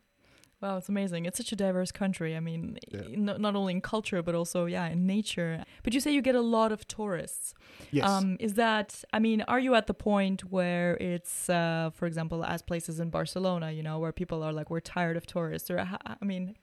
Wow, 0.59 0.77
it's 0.77 0.89
amazing. 0.89 1.25
It's 1.25 1.37
such 1.37 1.51
a 1.51 1.55
diverse 1.55 1.91
country. 1.91 2.35
I 2.35 2.39
mean, 2.39 2.79
yeah. 2.91 3.01
not, 3.09 3.39
not 3.39 3.55
only 3.55 3.73
in 3.73 3.81
culture, 3.81 4.23
but 4.23 4.33
also, 4.33 4.65
yeah, 4.65 4.87
in 4.87 5.05
nature. 5.05 5.63
But 5.83 5.93
you 5.93 5.99
say 5.99 6.11
you 6.11 6.23
get 6.23 6.33
a 6.33 6.41
lot 6.41 6.71
of 6.71 6.87
tourists. 6.87 7.53
Yes. 7.91 8.09
Um, 8.09 8.37
is 8.39 8.55
that, 8.55 9.03
I 9.13 9.19
mean, 9.19 9.41
are 9.43 9.59
you 9.59 9.75
at 9.75 9.85
the 9.85 9.93
point 9.93 10.45
where 10.45 10.97
it's, 10.97 11.47
uh, 11.47 11.91
for 11.93 12.07
example, 12.07 12.43
as 12.43 12.63
places 12.63 12.99
in 12.99 13.11
Barcelona, 13.11 13.71
you 13.71 13.83
know, 13.83 13.99
where 13.99 14.11
people 14.11 14.41
are 14.41 14.51
like, 14.51 14.71
we're 14.71 14.79
tired 14.79 15.15
of 15.15 15.27
tourists? 15.27 15.69
Or, 15.69 15.79
I 15.79 16.25
mean, 16.25 16.55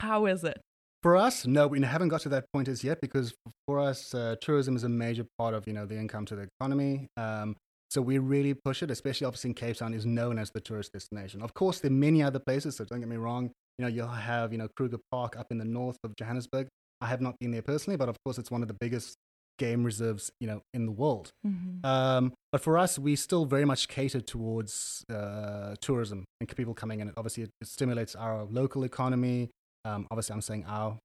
how 0.00 0.24
is 0.24 0.42
it? 0.42 0.58
For 1.02 1.14
us, 1.14 1.46
no, 1.46 1.66
we 1.66 1.82
haven't 1.82 2.08
got 2.08 2.22
to 2.22 2.30
that 2.30 2.50
point 2.54 2.68
as 2.68 2.82
yet 2.82 3.02
because 3.02 3.34
for 3.66 3.78
us, 3.78 4.14
uh, 4.14 4.36
tourism 4.40 4.76
is 4.76 4.82
a 4.84 4.88
major 4.88 5.26
part 5.38 5.52
of, 5.52 5.66
you 5.66 5.74
know, 5.74 5.84
the 5.84 5.98
income 5.98 6.24
to 6.24 6.36
the 6.36 6.48
economy. 6.58 7.08
Um, 7.18 7.54
so 7.90 8.02
we 8.02 8.18
really 8.18 8.54
push 8.54 8.82
it, 8.82 8.90
especially 8.90 9.26
obviously 9.26 9.50
in 9.50 9.54
Cape 9.54 9.76
Town 9.76 9.94
is 9.94 10.04
known 10.04 10.38
as 10.38 10.50
the 10.50 10.60
tourist 10.60 10.92
destination. 10.92 11.42
Of 11.42 11.54
course, 11.54 11.80
there 11.80 11.90
are 11.90 11.94
many 11.94 12.22
other 12.22 12.38
places, 12.38 12.76
so 12.76 12.84
don't 12.84 13.00
get 13.00 13.08
me 13.08 13.16
wrong. 13.16 13.50
You 13.78 13.84
know, 13.84 13.88
you'll 13.88 14.08
have, 14.08 14.52
you 14.52 14.58
know, 14.58 14.68
Kruger 14.76 14.98
Park 15.10 15.36
up 15.36 15.46
in 15.50 15.58
the 15.58 15.64
north 15.64 15.98
of 16.02 16.16
Johannesburg. 16.16 16.68
I 17.00 17.06
have 17.06 17.20
not 17.20 17.38
been 17.38 17.50
there 17.50 17.62
personally, 17.62 17.96
but 17.96 18.08
of 18.08 18.16
course 18.24 18.38
it's 18.38 18.50
one 18.50 18.62
of 18.62 18.68
the 18.68 18.74
biggest 18.74 19.16
game 19.58 19.84
reserves, 19.84 20.30
you 20.40 20.46
know, 20.46 20.62
in 20.74 20.86
the 20.86 20.92
world. 20.92 21.30
Mm-hmm. 21.46 21.86
Um, 21.86 22.32
but 22.52 22.60
for 22.60 22.78
us, 22.78 22.98
we 22.98 23.16
still 23.16 23.44
very 23.44 23.64
much 23.64 23.88
cater 23.88 24.20
towards 24.20 25.04
uh, 25.12 25.76
tourism 25.80 26.24
and 26.40 26.56
people 26.56 26.74
coming 26.74 27.00
in. 27.00 27.12
Obviously, 27.16 27.44
it, 27.44 27.50
it 27.60 27.68
stimulates 27.68 28.14
our 28.14 28.44
local 28.44 28.84
economy. 28.84 29.50
Um, 29.84 30.06
obviously, 30.10 30.34
I'm 30.34 30.40
saying 30.40 30.64
our, 30.66 30.98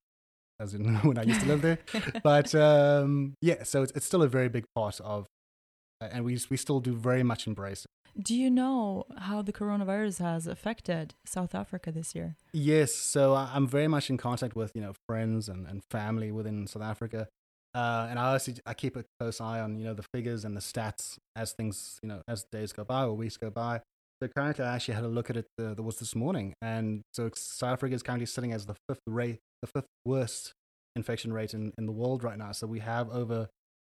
as 0.60 0.74
in 0.74 0.96
when 1.04 1.18
I 1.18 1.24
used 1.24 1.42
to 1.42 1.48
live 1.48 1.62
there. 1.62 1.80
but 2.24 2.54
um, 2.56 3.36
yeah, 3.42 3.64
so 3.64 3.84
it's, 3.84 3.92
it's 3.96 4.06
still 4.06 4.24
a 4.24 4.28
very 4.28 4.50
big 4.50 4.66
part 4.76 5.00
of 5.02 5.28
and 6.02 6.26
we 6.26 6.40
we 6.50 6.58
still 6.58 6.80
do 6.80 6.94
very 6.94 7.24
much 7.24 7.48
embrace 7.48 7.86
it. 7.86 8.22
Do 8.22 8.36
you 8.36 8.50
know 8.50 9.06
how 9.18 9.42
the 9.42 9.54
coronavirus 9.54 10.20
has 10.20 10.48
affected 10.48 11.14
South 11.26 11.56
Africa 11.56 11.92
this 11.92 12.14
year? 12.14 12.36
Yes, 12.52 12.94
so 12.94 13.36
I'm 13.36 13.68
very 13.68 13.88
much 13.88 14.10
in 14.10 14.18
contact 14.18 14.56
with 14.56 14.72
you 14.76 14.82
know 14.82 14.94
friends 15.08 15.48
and, 15.48 15.68
and 15.68 15.82
family 15.90 16.32
within 16.32 16.68
South 16.68 16.84
Africa, 16.84 17.28
uh, 17.74 18.08
and 18.10 18.20
I 18.20 18.34
also 18.34 18.54
I 18.66 18.74
keep 18.74 18.96
a 18.96 19.06
close 19.20 19.40
eye 19.40 19.62
on 19.62 19.78
you 19.78 19.86
know 19.86 19.94
the 19.94 20.06
figures 20.14 20.44
and 20.44 20.58
the 20.58 20.62
stats 20.62 21.18
as 21.36 21.54
things 21.54 22.00
you 22.04 22.10
know 22.10 22.22
as 22.28 22.46
days 22.52 22.74
go 22.74 22.84
by 22.84 23.04
or 23.04 23.14
weeks 23.14 23.38
go 23.38 23.50
by. 23.50 23.82
So 24.22 24.28
currently, 24.28 24.66
I 24.66 24.76
actually 24.76 24.94
had 24.96 25.04
a 25.04 25.08
look 25.10 25.30
at 25.30 25.38
it. 25.38 25.48
Uh, 25.60 25.74
that 25.74 25.82
was 25.82 25.98
this 25.98 26.16
morning, 26.16 26.54
and 26.62 27.02
so 27.14 27.30
South 27.34 27.74
Africa 27.74 27.96
is 27.96 28.04
currently 28.04 28.26
sitting 28.26 28.52
as 28.52 28.66
the 28.66 28.76
fifth 28.88 29.02
rate, 29.08 29.40
the 29.62 29.68
fifth 29.68 29.88
worst 30.06 30.54
infection 30.96 31.32
rate 31.32 31.54
in, 31.54 31.72
in 31.78 31.86
the 31.86 31.92
world 31.92 32.24
right 32.24 32.38
now. 32.38 32.52
So 32.52 32.68
we 32.68 32.80
have 32.80 33.10
over 33.10 33.48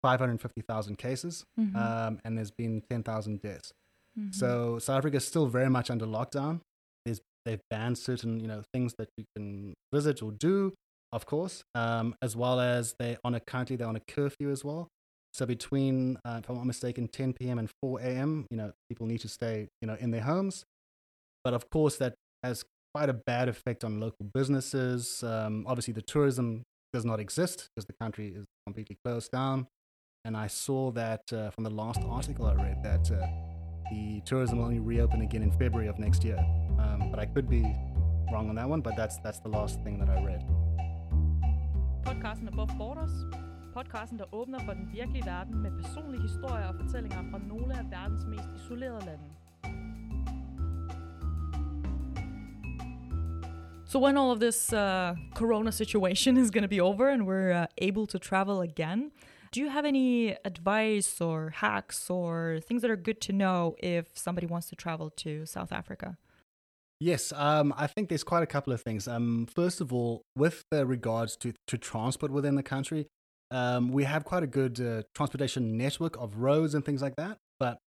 550,000 0.02 0.98
cases, 0.98 1.46
mm-hmm. 1.60 1.76
um, 1.76 2.20
and 2.24 2.38
there's 2.38 2.52
been 2.52 2.82
10,000 2.90 3.42
deaths. 3.42 3.72
Mm-hmm. 4.20 4.32
So 4.32 4.80
South 4.80 4.98
Africa 4.98 5.18
is 5.18 5.26
still 5.26 5.48
very 5.48 5.70
much 5.70 5.90
under 5.90 6.06
lockdown. 6.06 6.62
There's, 7.06 7.22
they've 7.46 7.62
banned 7.70 7.98
certain 7.98 8.40
you 8.40 8.48
know 8.48 8.64
things 8.74 8.94
that 8.98 9.10
you 9.18 9.26
can 9.36 9.74
visit 9.94 10.22
or 10.22 10.32
do, 10.32 10.74
of 11.12 11.26
course, 11.26 11.64
um, 11.76 12.16
as 12.22 12.36
well 12.36 12.60
as 12.60 12.96
they 13.00 13.18
on 13.24 13.36
a 13.36 13.40
currently 13.40 13.76
they're 13.76 13.88
on 13.88 13.96
a 13.96 14.02
curfew 14.02 14.52
as 14.52 14.64
well. 14.64 14.88
So 15.34 15.46
between, 15.46 16.18
uh, 16.26 16.42
if 16.44 16.50
I'm 16.50 16.58
not 16.58 16.66
mistaken, 16.66 17.08
10 17.08 17.34
p.m. 17.34 17.58
and 17.58 17.70
4 17.82 18.02
a.m., 18.02 18.46
you 18.52 18.58
know, 18.58 18.74
people 18.90 19.08
need 19.08 19.22
to 19.22 19.30
stay, 19.30 19.70
you 19.82 19.88
know, 19.88 19.96
in 19.98 20.12
their 20.12 20.22
homes. 20.22 20.66
But 21.44 21.54
of 21.54 21.70
course, 21.70 21.96
that 21.98 22.16
has 22.44 22.66
quite 22.94 23.10
a 23.10 23.14
bad 23.14 23.48
effect 23.48 23.84
on 23.84 24.00
local 24.00 24.26
businesses. 24.34 25.24
Um, 25.24 25.66
obviously, 25.68 25.94
the 25.94 26.02
tourism 26.02 26.64
does 26.92 27.06
not 27.06 27.20
exist 27.20 27.70
because 27.76 27.86
the 27.86 27.96
country 28.02 28.34
is 28.36 28.46
completely 28.66 28.98
closed 29.06 29.32
down. 29.32 29.68
And 30.24 30.38
I 30.38 30.46
saw 30.46 30.92
that 30.92 31.34
uh, 31.34 31.50
from 31.50 31.64
the 31.64 31.72
last 31.72 32.02
article 32.08 32.46
I 32.46 32.54
read 32.54 32.84
that 32.84 33.12
uh, 33.12 33.26
the 33.90 34.22
tourism 34.24 34.60
will 34.60 34.66
only 34.66 34.80
reopen 34.80 35.22
again 35.22 35.42
in 35.42 35.52
February 35.52 35.88
of 35.88 35.98
next 35.98 36.24
year. 36.24 36.38
Um, 36.78 37.10
but 37.10 37.20
I 37.20 37.26
could 37.26 37.50
be 37.50 37.64
wrong 38.32 38.48
on 38.48 38.56
that 38.56 38.70
one, 38.70 38.82
but 38.82 38.96
that's, 38.96 39.18
that's 39.18 39.40
the 39.40 39.50
last 39.50 39.82
thing 39.84 39.98
that 39.98 40.10
I 40.10 40.24
read. 40.24 40.46
Podcasten 42.04 42.48
Above 42.48 42.78
Borders. 42.78 43.12
Podcasten, 43.74 44.20
der 44.20 44.34
åbner 44.34 44.60
for 44.60 44.74
den 44.74 44.90
virkelige 44.94 45.26
verden 45.26 45.58
med 45.62 45.72
personlige 45.84 46.22
historier 46.22 46.66
og 46.66 46.76
fortællinger 46.76 47.24
fra 47.32 47.40
nogle 47.48 47.74
af 47.74 47.86
verdens 47.92 48.26
mest 48.26 48.50
isolerede 48.56 49.06
lande. 49.06 49.24
So 53.86 54.00
when 54.00 54.18
all 54.18 54.32
of 54.32 54.40
this 54.40 54.74
uh, 54.74 55.16
corona 55.36 55.72
situation 55.72 56.38
is 56.38 56.52
going 56.52 56.64
to 56.64 56.70
be 56.70 56.82
over 56.82 57.10
and 57.10 57.24
we're 57.24 57.52
uh, 57.52 57.66
able 57.82 58.06
to 58.08 58.18
travel 58.18 58.62
again, 58.62 59.12
do 59.52 59.60
you 59.60 59.70
have 59.70 59.86
any 59.86 60.36
advice 60.46 61.20
or 61.20 61.50
hacks 61.50 62.10
or 62.10 62.60
things 62.64 62.82
that 62.82 62.92
are 62.92 62.96
good 62.96 63.20
to 63.22 63.34
know 63.34 63.76
if 63.80 64.18
somebody 64.18 64.48
wants 64.48 64.70
to 64.70 64.76
travel 64.76 65.10
to 65.10 65.46
South 65.46 65.72
Africa? 65.72 66.18
Yes, 67.00 67.34
um, 67.36 67.74
I 67.76 67.88
think 67.88 68.10
there's 68.10 68.24
quite 68.24 68.44
a 68.44 68.48
couple 68.48 68.72
of 68.72 68.82
things. 68.82 69.08
Um, 69.08 69.48
first 69.54 69.82
of 69.82 69.92
all, 69.92 70.22
with 70.36 70.64
uh, 70.74 70.86
regards 70.86 71.36
to, 71.38 71.54
to 71.68 71.78
transport 71.78 72.32
within 72.32 72.56
the 72.56 72.64
country, 72.64 73.08
um, 73.50 73.92
we 73.92 74.04
have 74.06 74.24
quite 74.24 74.44
a 74.44 74.48
good 74.48 74.80
uh, 74.80 75.04
transportation 75.16 75.78
network 75.78 76.16
of 76.18 76.38
roads 76.38 76.74
and 76.74 76.86
things 76.86 77.02
like 77.02 77.16
that. 77.18 77.38
But 77.60 77.80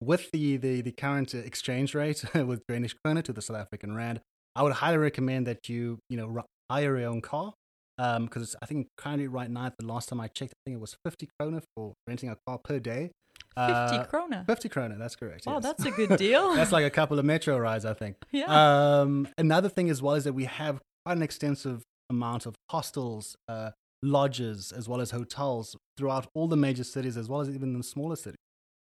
with 0.00 0.30
the, 0.30 0.56
the, 0.56 0.80
the 0.80 0.92
current 0.92 1.34
exchange 1.34 1.94
rate 1.94 2.24
with 2.34 2.62
Danish 2.66 2.94
krona 3.04 3.22
to 3.24 3.32
the 3.32 3.42
South 3.42 3.56
African 3.56 3.94
rand, 3.94 4.20
I 4.54 4.62
would 4.62 4.72
highly 4.72 4.98
recommend 4.98 5.46
that 5.48 5.68
you 5.68 5.98
you 6.08 6.16
know 6.16 6.44
hire 6.70 6.96
your 6.96 7.08
own 7.08 7.20
car 7.20 7.54
because 7.96 8.54
um, 8.54 8.58
I 8.62 8.66
think 8.66 8.88
currently 8.96 9.28
right 9.28 9.50
now, 9.50 9.72
the 9.78 9.86
last 9.86 10.08
time 10.08 10.20
I 10.20 10.28
checked, 10.28 10.52
I 10.52 10.60
think 10.66 10.76
it 10.76 10.80
was 10.80 10.96
50 11.04 11.28
krona 11.40 11.62
for 11.76 11.94
renting 12.06 12.28
a 12.28 12.36
car 12.46 12.58
per 12.58 12.78
day. 12.78 13.10
50 13.56 13.72
uh, 13.72 14.06
krona. 14.06 14.46
50 14.46 14.68
krona, 14.68 14.98
that's 14.98 15.14
correct. 15.14 15.44
Oh, 15.46 15.54
yes. 15.54 15.62
that's 15.62 15.84
a 15.84 15.90
good 16.06 16.16
deal. 16.16 16.54
that's 16.54 16.72
like 16.72 16.84
a 16.84 16.90
couple 16.90 17.18
of 17.18 17.24
metro 17.24 17.56
rides, 17.58 17.84
I 17.84 17.94
think. 17.94 18.16
Yeah. 18.32 19.00
Um, 19.00 19.28
another 19.38 19.68
thing 19.68 19.90
as 19.90 20.02
well 20.02 20.14
is 20.14 20.24
that 20.24 20.32
we 20.32 20.46
have 20.46 20.80
quite 21.04 21.16
an 21.16 21.22
extensive 21.22 21.84
amount 22.10 22.46
of 22.46 22.56
hostels, 22.68 23.36
uh, 23.48 23.70
lodges, 24.02 24.72
as 24.72 24.88
well 24.88 25.00
as 25.00 25.12
hotels 25.12 25.76
throughout 25.96 26.26
all 26.34 26.48
the 26.48 26.56
major 26.56 26.82
cities, 26.82 27.16
as 27.16 27.28
well 27.28 27.40
as 27.40 27.48
even 27.48 27.76
the 27.76 27.84
smaller 27.84 28.16
cities, 28.16 28.38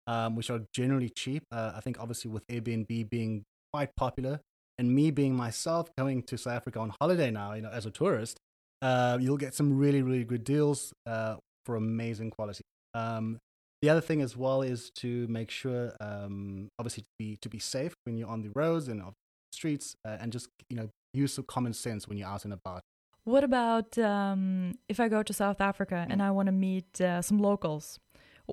um, 0.07 0.35
which 0.35 0.49
are 0.49 0.61
generally 0.73 1.09
cheap. 1.09 1.43
Uh, 1.51 1.71
I 1.73 1.79
think 1.79 1.99
obviously 1.99 2.29
with 2.29 2.45
Airbnb 2.47 3.09
being 3.09 3.43
quite 3.71 3.95
popular, 3.95 4.41
and 4.77 4.93
me 4.93 5.11
being 5.11 5.35
myself 5.35 5.89
going 5.97 6.23
to 6.23 6.37
South 6.37 6.53
Africa 6.53 6.79
on 6.79 6.93
holiday 7.01 7.31
now, 7.31 7.53
you 7.53 7.61
know, 7.61 7.69
as 7.69 7.85
a 7.85 7.91
tourist, 7.91 8.39
uh, 8.81 9.17
you'll 9.19 9.37
get 9.37 9.53
some 9.53 9.77
really, 9.77 10.01
really 10.01 10.23
good 10.23 10.43
deals 10.43 10.93
uh, 11.05 11.35
for 11.65 11.75
amazing 11.75 12.31
quality. 12.31 12.63
Um, 12.93 13.39
the 13.81 13.89
other 13.89 14.01
thing 14.01 14.21
as 14.21 14.35
well 14.35 14.61
is 14.61 14.89
to 14.97 15.27
make 15.27 15.49
sure, 15.49 15.93
um, 16.01 16.69
obviously, 16.77 17.03
to 17.03 17.09
be 17.17 17.37
to 17.37 17.49
be 17.49 17.59
safe 17.59 17.93
when 18.03 18.17
you're 18.17 18.27
on 18.27 18.41
the 18.41 18.51
roads 18.55 18.87
and 18.87 19.01
off 19.01 19.13
the 19.51 19.55
streets, 19.55 19.95
uh, 20.05 20.17
and 20.19 20.33
just 20.33 20.49
you 20.69 20.75
know 20.75 20.89
use 21.13 21.33
some 21.33 21.45
common 21.45 21.73
sense 21.73 22.07
when 22.07 22.17
you're 22.17 22.27
out 22.27 22.43
and 22.43 22.53
about. 22.53 22.81
What 23.23 23.43
about 23.43 23.97
um, 23.97 24.73
if 24.87 24.99
I 24.99 25.07
go 25.07 25.23
to 25.23 25.33
South 25.33 25.61
Africa 25.61 26.05
and 26.09 26.21
I 26.21 26.31
want 26.31 26.47
to 26.47 26.51
meet 26.51 26.99
uh, 26.99 27.21
some 27.21 27.37
locals? 27.37 27.99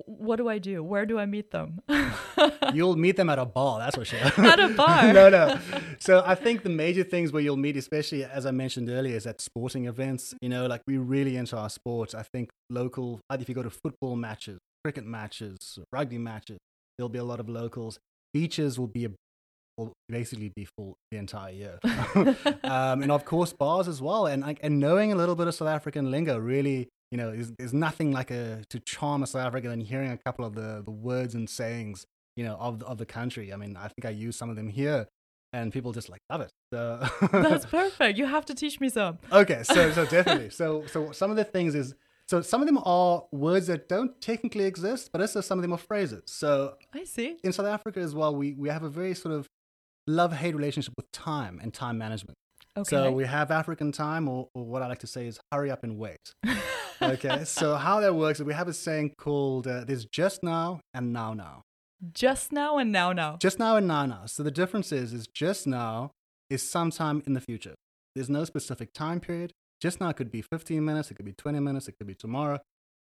What 0.05 0.37
do 0.37 0.47
I 0.47 0.57
do? 0.57 0.83
Where 0.83 1.05
do 1.05 1.19
I 1.19 1.25
meet 1.25 1.51
them? 1.51 1.81
you'll 2.73 2.95
meet 2.95 3.17
them 3.17 3.29
at 3.29 3.39
a 3.39 3.45
bar, 3.45 3.79
that's 3.79 3.95
for 3.95 4.05
sure. 4.05 4.19
at 4.45 4.59
a 4.59 4.69
bar? 4.69 5.13
no, 5.13 5.29
no. 5.29 5.59
So 5.99 6.23
I 6.25 6.35
think 6.35 6.63
the 6.63 6.69
major 6.69 7.03
things 7.03 7.31
where 7.31 7.41
you'll 7.41 7.57
meet, 7.57 7.77
especially 7.77 8.23
as 8.23 8.45
I 8.45 8.51
mentioned 8.51 8.89
earlier, 8.89 9.15
is 9.15 9.25
at 9.25 9.41
sporting 9.41 9.85
events. 9.85 10.33
You 10.41 10.49
know, 10.49 10.67
like 10.67 10.81
we're 10.87 11.01
really 11.01 11.37
into 11.37 11.57
our 11.57 11.69
sports. 11.69 12.13
I 12.13 12.23
think 12.23 12.49
local, 12.69 13.19
either 13.29 13.41
if 13.41 13.49
you 13.49 13.55
go 13.55 13.63
to 13.63 13.69
football 13.69 14.15
matches, 14.15 14.59
cricket 14.83 15.05
matches, 15.05 15.57
rugby 15.91 16.17
matches, 16.17 16.57
there'll 16.97 17.09
be 17.09 17.19
a 17.19 17.23
lot 17.23 17.39
of 17.39 17.49
locals. 17.49 17.99
Beaches 18.33 18.77
will 18.77 18.87
be 18.87 19.05
a 19.05 19.11
will 19.77 19.93
basically 20.09 20.51
be 20.55 20.67
full 20.77 20.95
the 21.11 21.17
entire 21.17 21.53
year. 21.53 21.79
um, 22.63 23.03
and 23.03 23.11
of 23.11 23.25
course, 23.25 23.53
bars 23.53 23.87
as 23.87 24.01
well. 24.01 24.25
And, 24.25 24.57
and 24.61 24.79
knowing 24.79 25.13
a 25.13 25.15
little 25.15 25.35
bit 25.35 25.47
of 25.47 25.53
South 25.53 25.67
African 25.67 26.09
lingo 26.09 26.37
really 26.37 26.89
you 27.11 27.17
know, 27.17 27.31
there's, 27.31 27.51
there's 27.57 27.73
nothing 27.73 28.11
like 28.11 28.31
a 28.31 28.63
to 28.69 28.79
charm 28.79 29.23
a 29.23 29.27
South 29.27 29.45
African 29.45 29.69
than 29.71 29.81
hearing 29.81 30.11
a 30.11 30.17
couple 30.17 30.45
of 30.45 30.55
the, 30.55 30.81
the 30.83 30.91
words 30.91 31.35
and 31.35 31.49
sayings, 31.49 32.05
you 32.35 32.43
know, 32.43 32.55
of 32.55 32.83
of 32.83 32.97
the 32.97 33.05
country. 33.05 33.53
I 33.53 33.55
mean, 33.55 33.77
I 33.77 33.87
think 33.87 34.05
I 34.05 34.09
use 34.09 34.35
some 34.35 34.49
of 34.49 34.55
them 34.55 34.67
here, 34.67 35.07
and 35.53 35.71
people 35.71 35.93
just 35.93 36.09
like 36.09 36.19
love 36.29 36.41
it. 36.41 36.51
So 36.73 37.07
That's 37.31 37.65
perfect. 37.79 38.17
You 38.17 38.25
have 38.25 38.45
to 38.47 38.53
teach 38.53 38.79
me 38.79 38.89
some. 38.89 39.19
Okay, 39.31 39.63
so 39.63 39.91
so 39.91 40.05
definitely. 40.05 40.49
So 40.61 40.85
so 40.87 41.11
some 41.11 41.31
of 41.31 41.37
the 41.37 41.45
things 41.45 41.75
is 41.75 41.95
So 42.27 42.41
some 42.41 42.61
of 42.61 42.67
them 42.67 42.79
are 42.83 43.23
words 43.31 43.67
that 43.67 43.87
don't 43.87 44.19
technically 44.19 44.65
exist, 44.65 45.11
but 45.13 45.21
also 45.21 45.39
some 45.39 45.57
of 45.59 45.61
them 45.61 45.71
are 45.71 45.77
phrases. 45.77 46.23
So 46.25 46.75
I 46.93 47.05
see. 47.05 47.37
in 47.43 47.53
South 47.53 47.67
Africa 47.67 48.01
as 48.01 48.13
well, 48.13 48.35
we, 48.35 48.53
we 48.53 48.67
have 48.69 48.83
a 48.83 48.89
very 48.89 49.15
sort 49.15 49.33
of 49.33 49.47
love 50.07 50.33
hate 50.33 50.55
relationship 50.55 50.93
with 50.97 51.09
time 51.13 51.59
and 51.61 51.73
time 51.73 51.97
management. 51.97 52.37
Okay. 52.77 52.89
So 52.89 53.11
we 53.11 53.25
have 53.25 53.49
African 53.49 53.91
time, 53.91 54.27
or, 54.27 54.49
or 54.53 54.63
what 54.63 54.81
I 54.83 54.87
like 54.87 54.99
to 54.99 55.07
say 55.07 55.27
is 55.27 55.39
hurry 55.51 55.71
up 55.71 55.83
and 55.83 55.97
wait. 55.97 56.33
okay, 57.01 57.43
so 57.43 57.75
how 57.85 57.99
that 58.01 58.15
works 58.15 58.39
is 58.39 58.45
we 58.45 58.53
have 58.53 58.67
a 58.67 58.73
saying 58.73 59.13
called 59.17 59.67
uh, 59.67 59.83
there's 59.83 60.05
just 60.05 60.43
now 60.43 60.81
and 60.93 61.11
now 61.11 61.33
now. 61.33 61.63
just 62.13 62.51
now 62.51 62.77
and 62.77 62.91
now 62.91 63.13
now. 63.13 63.37
Just 63.37 63.57
now 63.57 63.75
and 63.77 63.87
now 63.87 64.05
now. 64.05 64.25
So 64.27 64.43
the 64.43 64.51
difference 64.51 64.91
is, 64.91 65.11
is 65.11 65.27
just 65.27 65.65
now 65.65 66.11
is 66.49 66.67
sometime 66.69 67.23
in 67.25 67.33
the 67.33 67.41
future. 67.41 67.75
There's 68.15 68.29
no 68.29 68.45
specific 68.45 68.93
time 68.93 69.19
period. 69.19 69.53
Just 69.81 69.99
now 69.99 70.11
could 70.11 70.31
be 70.31 70.41
15 70.41 70.83
minutes, 70.83 71.11
it 71.11 71.15
could 71.15 71.25
be 71.25 71.33
20 71.33 71.59
minutes, 71.59 71.87
it 71.87 71.95
could 71.97 72.07
be 72.07 72.15
tomorrow, 72.15 72.59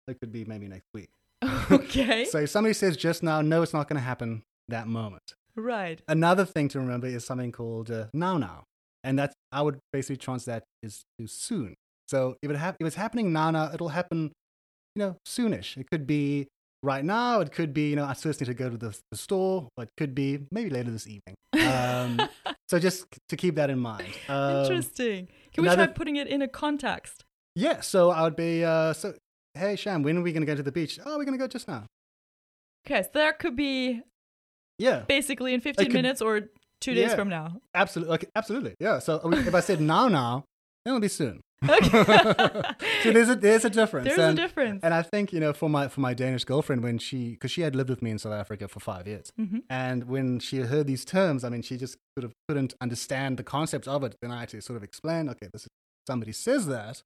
it 0.08 0.20
could 0.20 0.32
be 0.32 0.44
maybe 0.44 0.68
next 0.68 0.88
week. 0.92 1.08
okay. 1.70 2.24
So 2.24 2.38
if 2.38 2.50
somebody 2.50 2.74
says 2.74 2.96
just 2.96 3.22
now, 3.22 3.40
no, 3.40 3.62
it's 3.62 3.72
not 3.72 3.88
going 3.88 3.96
to 3.96 4.04
happen 4.04 4.42
that 4.68 4.86
moment. 4.86 5.34
right. 5.54 6.00
Another 6.08 6.44
thing 6.44 6.68
to 6.68 6.80
remember 6.80 7.06
is 7.06 7.24
something 7.24 7.52
called 7.52 7.90
uh, 7.90 8.06
now 8.12 8.36
now, 8.36 8.64
and 9.06 9.18
that's 9.18 9.34
I 9.52 9.62
would 9.62 9.78
basically 9.92 10.16
translate 10.18 10.56
that 10.56 10.64
is 10.82 11.02
too 11.18 11.26
soon. 11.26 11.74
So 12.08 12.36
if 12.42 12.50
it 12.50 12.56
hap- 12.56 12.76
if 12.80 12.86
it's 12.86 12.96
happening 12.96 13.32
now 13.32 13.50
now, 13.50 13.70
it'll 13.72 13.88
happen, 14.00 14.32
you 14.94 15.00
know, 15.02 15.16
soonish. 15.26 15.76
It 15.76 15.86
could 15.90 16.06
be 16.06 16.48
right 16.82 17.04
now. 17.04 17.40
It 17.40 17.52
could 17.52 17.72
be 17.72 17.90
you 17.90 17.96
know 17.96 18.04
I 18.04 18.14
first 18.14 18.40
need 18.40 18.46
to 18.46 18.54
go 18.54 18.68
to 18.70 18.76
the, 18.76 18.96
the 19.10 19.16
store, 19.16 19.68
or 19.76 19.84
it 19.84 19.90
could 19.96 20.14
be 20.14 20.40
maybe 20.50 20.70
later 20.70 20.90
this 20.90 21.06
evening. 21.06 21.36
Um, 21.72 22.28
so 22.70 22.78
just 22.78 23.06
to 23.30 23.36
keep 23.36 23.54
that 23.56 23.70
in 23.70 23.78
mind. 23.78 24.08
Um, 24.28 24.62
Interesting. 24.62 25.28
Can 25.52 25.64
we 25.64 25.70
try 25.74 25.86
putting 25.86 26.16
it 26.16 26.26
in 26.28 26.42
a 26.42 26.48
context? 26.48 27.24
Yeah. 27.54 27.80
So 27.80 28.10
I 28.10 28.22
would 28.22 28.36
be 28.36 28.64
uh, 28.64 28.92
so. 28.92 29.14
Hey 29.54 29.74
Sham, 29.76 30.02
when 30.02 30.18
are 30.18 30.22
we 30.22 30.32
going 30.32 30.42
to 30.42 30.46
go 30.46 30.54
to 30.54 30.62
the 30.62 30.70
beach? 30.70 30.98
Oh, 31.02 31.16
we're 31.16 31.24
going 31.24 31.38
to 31.38 31.42
go 31.42 31.48
just 31.48 31.66
now. 31.66 31.86
Okay, 32.86 33.02
so 33.02 33.08
that 33.14 33.38
could 33.38 33.56
be 33.56 34.02
Yeah. 34.78 35.00
basically 35.08 35.54
in 35.54 35.60
15 35.62 35.86
could- 35.86 35.94
minutes 35.94 36.20
or 36.20 36.50
two 36.80 36.94
days 36.94 37.10
Yeah. 37.10 37.16
from 37.16 37.28
now. 37.28 37.60
Absolutely. 37.74 38.14
Okay, 38.14 38.26
absolutely. 38.34 38.74
Yeah. 38.80 38.98
So 38.98 39.20
if 39.32 39.54
I 39.54 39.60
said 39.60 39.80
now, 39.80 40.08
now, 40.08 40.44
it'll 40.84 41.00
be 41.00 41.08
soon. 41.08 41.40
Okay. 41.68 41.88
so 43.02 43.12
there's 43.12 43.30
a 43.30 43.34
there's 43.36 43.64
a 43.64 43.70
difference. 43.70 44.08
There's 44.14 44.32
a 44.32 44.34
difference. 44.34 44.82
And 44.84 44.92
I 44.92 45.02
think 45.02 45.32
you 45.32 45.40
know 45.40 45.52
for 45.54 45.70
my 45.70 45.88
for 45.88 46.00
my 46.00 46.12
Danish 46.12 46.44
girlfriend 46.44 46.82
when 46.82 46.98
she 46.98 47.30
because 47.30 47.50
she 47.50 47.62
had 47.62 47.74
lived 47.74 47.88
with 47.88 48.02
me 48.02 48.10
in 48.10 48.18
South 48.18 48.34
Africa 48.34 48.68
for 48.68 48.78
five 48.80 49.06
years, 49.06 49.32
Mhm. 49.40 49.62
and 49.70 50.04
when 50.04 50.38
she 50.38 50.58
heard 50.58 50.86
these 50.86 51.04
terms, 51.04 51.44
I 51.44 51.48
mean 51.48 51.62
she 51.62 51.76
just 51.78 51.96
sort 52.18 52.24
of 52.24 52.32
couldn't 52.48 52.74
understand 52.80 53.38
the 53.38 53.42
concept 53.42 53.88
of 53.88 54.04
it. 54.04 54.16
Then 54.20 54.30
I 54.30 54.40
had 54.40 54.50
to 54.50 54.60
sort 54.60 54.76
of 54.76 54.82
explain. 54.82 55.28
Okay, 55.30 55.48
this 55.52 55.62
is 55.62 55.68
somebody 56.06 56.32
says 56.32 56.66
that. 56.66 57.02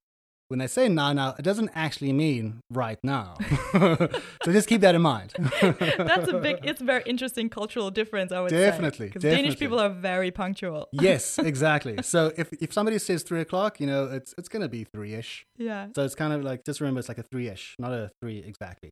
When 0.51 0.59
they 0.59 0.67
say 0.67 0.89
now, 0.89 1.13
now, 1.13 1.33
it 1.39 1.43
doesn't 1.43 1.69
actually 1.75 2.11
mean 2.11 2.59
right 2.69 2.99
now. 3.03 3.35
so 3.71 4.09
just 4.47 4.67
keep 4.67 4.81
that 4.81 4.95
in 4.95 5.01
mind. 5.01 5.31
That's 5.61 6.27
a 6.27 6.39
big, 6.39 6.59
it's 6.63 6.81
a 6.81 6.83
very 6.83 7.03
interesting 7.05 7.49
cultural 7.49 7.89
difference, 7.89 8.33
I 8.33 8.41
would 8.41 8.49
say. 8.49 8.59
Definitely, 8.59 9.05
Because 9.05 9.21
Danish 9.21 9.57
people 9.57 9.79
are 9.79 9.87
very 9.87 10.29
punctual. 10.29 10.89
yes, 10.91 11.39
exactly. 11.39 12.03
So 12.03 12.33
if, 12.35 12.51
if 12.61 12.73
somebody 12.73 12.99
says 12.99 13.23
three 13.23 13.39
o'clock, 13.39 13.79
you 13.79 13.87
know, 13.87 14.07
it's 14.07 14.35
it's 14.37 14.49
gonna 14.49 14.67
be 14.67 14.83
three 14.83 15.13
ish. 15.13 15.45
Yeah. 15.57 15.87
So 15.95 16.03
it's 16.03 16.15
kind 16.15 16.33
of 16.33 16.43
like 16.43 16.65
just 16.65 16.81
remember 16.81 16.99
it's 16.99 17.07
like 17.07 17.17
a 17.17 17.23
three 17.23 17.47
ish, 17.47 17.77
not 17.79 17.93
a 17.93 18.11
three 18.21 18.39
exactly. 18.39 18.89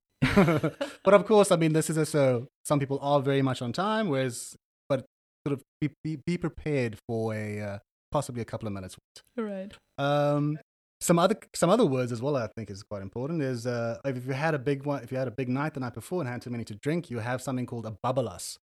but 1.03 1.13
of 1.13 1.25
course, 1.25 1.51
I 1.51 1.57
mean 1.57 1.73
this 1.73 1.89
is 1.89 1.97
a, 1.97 2.05
so 2.05 2.47
some 2.63 2.79
people 2.79 2.99
are 3.01 3.19
very 3.19 3.41
much 3.41 3.61
on 3.61 3.73
time, 3.73 4.07
whereas 4.07 4.55
but 4.87 5.05
sort 5.45 5.59
of 5.59 5.63
be 5.81 5.89
be, 6.05 6.19
be 6.25 6.37
prepared 6.37 6.97
for 7.05 7.33
a 7.33 7.59
uh, 7.59 7.79
possibly 8.13 8.41
a 8.41 8.45
couple 8.45 8.65
of 8.65 8.73
minutes. 8.73 8.95
Right. 9.35 9.73
Um, 9.97 10.57
some 11.01 11.17
other 11.17 11.35
some 11.53 11.69
other 11.69 11.85
words 11.85 12.11
as 12.11 12.21
well 12.21 12.35
I 12.35 12.47
think 12.47 12.69
is 12.69 12.83
quite 12.83 13.01
important 13.01 13.41
is 13.41 13.65
uh, 13.65 13.99
if 14.05 14.25
you 14.25 14.33
had 14.33 14.53
a 14.53 14.59
big 14.59 14.85
one 14.85 15.03
if 15.03 15.11
you 15.11 15.17
had 15.17 15.27
a 15.27 15.31
big 15.31 15.49
night 15.49 15.73
the 15.73 15.79
night 15.79 15.93
before 15.93 16.21
and 16.21 16.29
had 16.29 16.41
too 16.41 16.49
many 16.49 16.63
to 16.65 16.75
drink, 16.75 17.09
you 17.09 17.19
have 17.19 17.41
something 17.41 17.65
called 17.65 17.85
a 17.85 17.95
babbelas, 18.03 18.57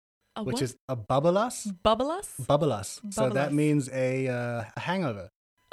which 0.42 0.54
what? 0.54 0.62
is 0.62 0.76
a 0.88 0.96
babbelas. 0.96 1.72
Bubble 1.82 2.10
us? 2.10 2.34
Babbelas. 2.42 3.12
So 3.12 3.30
that 3.30 3.52
means 3.52 3.88
a, 3.92 4.28
uh, 4.28 4.64
a 4.76 4.80
hangover. 4.80 5.28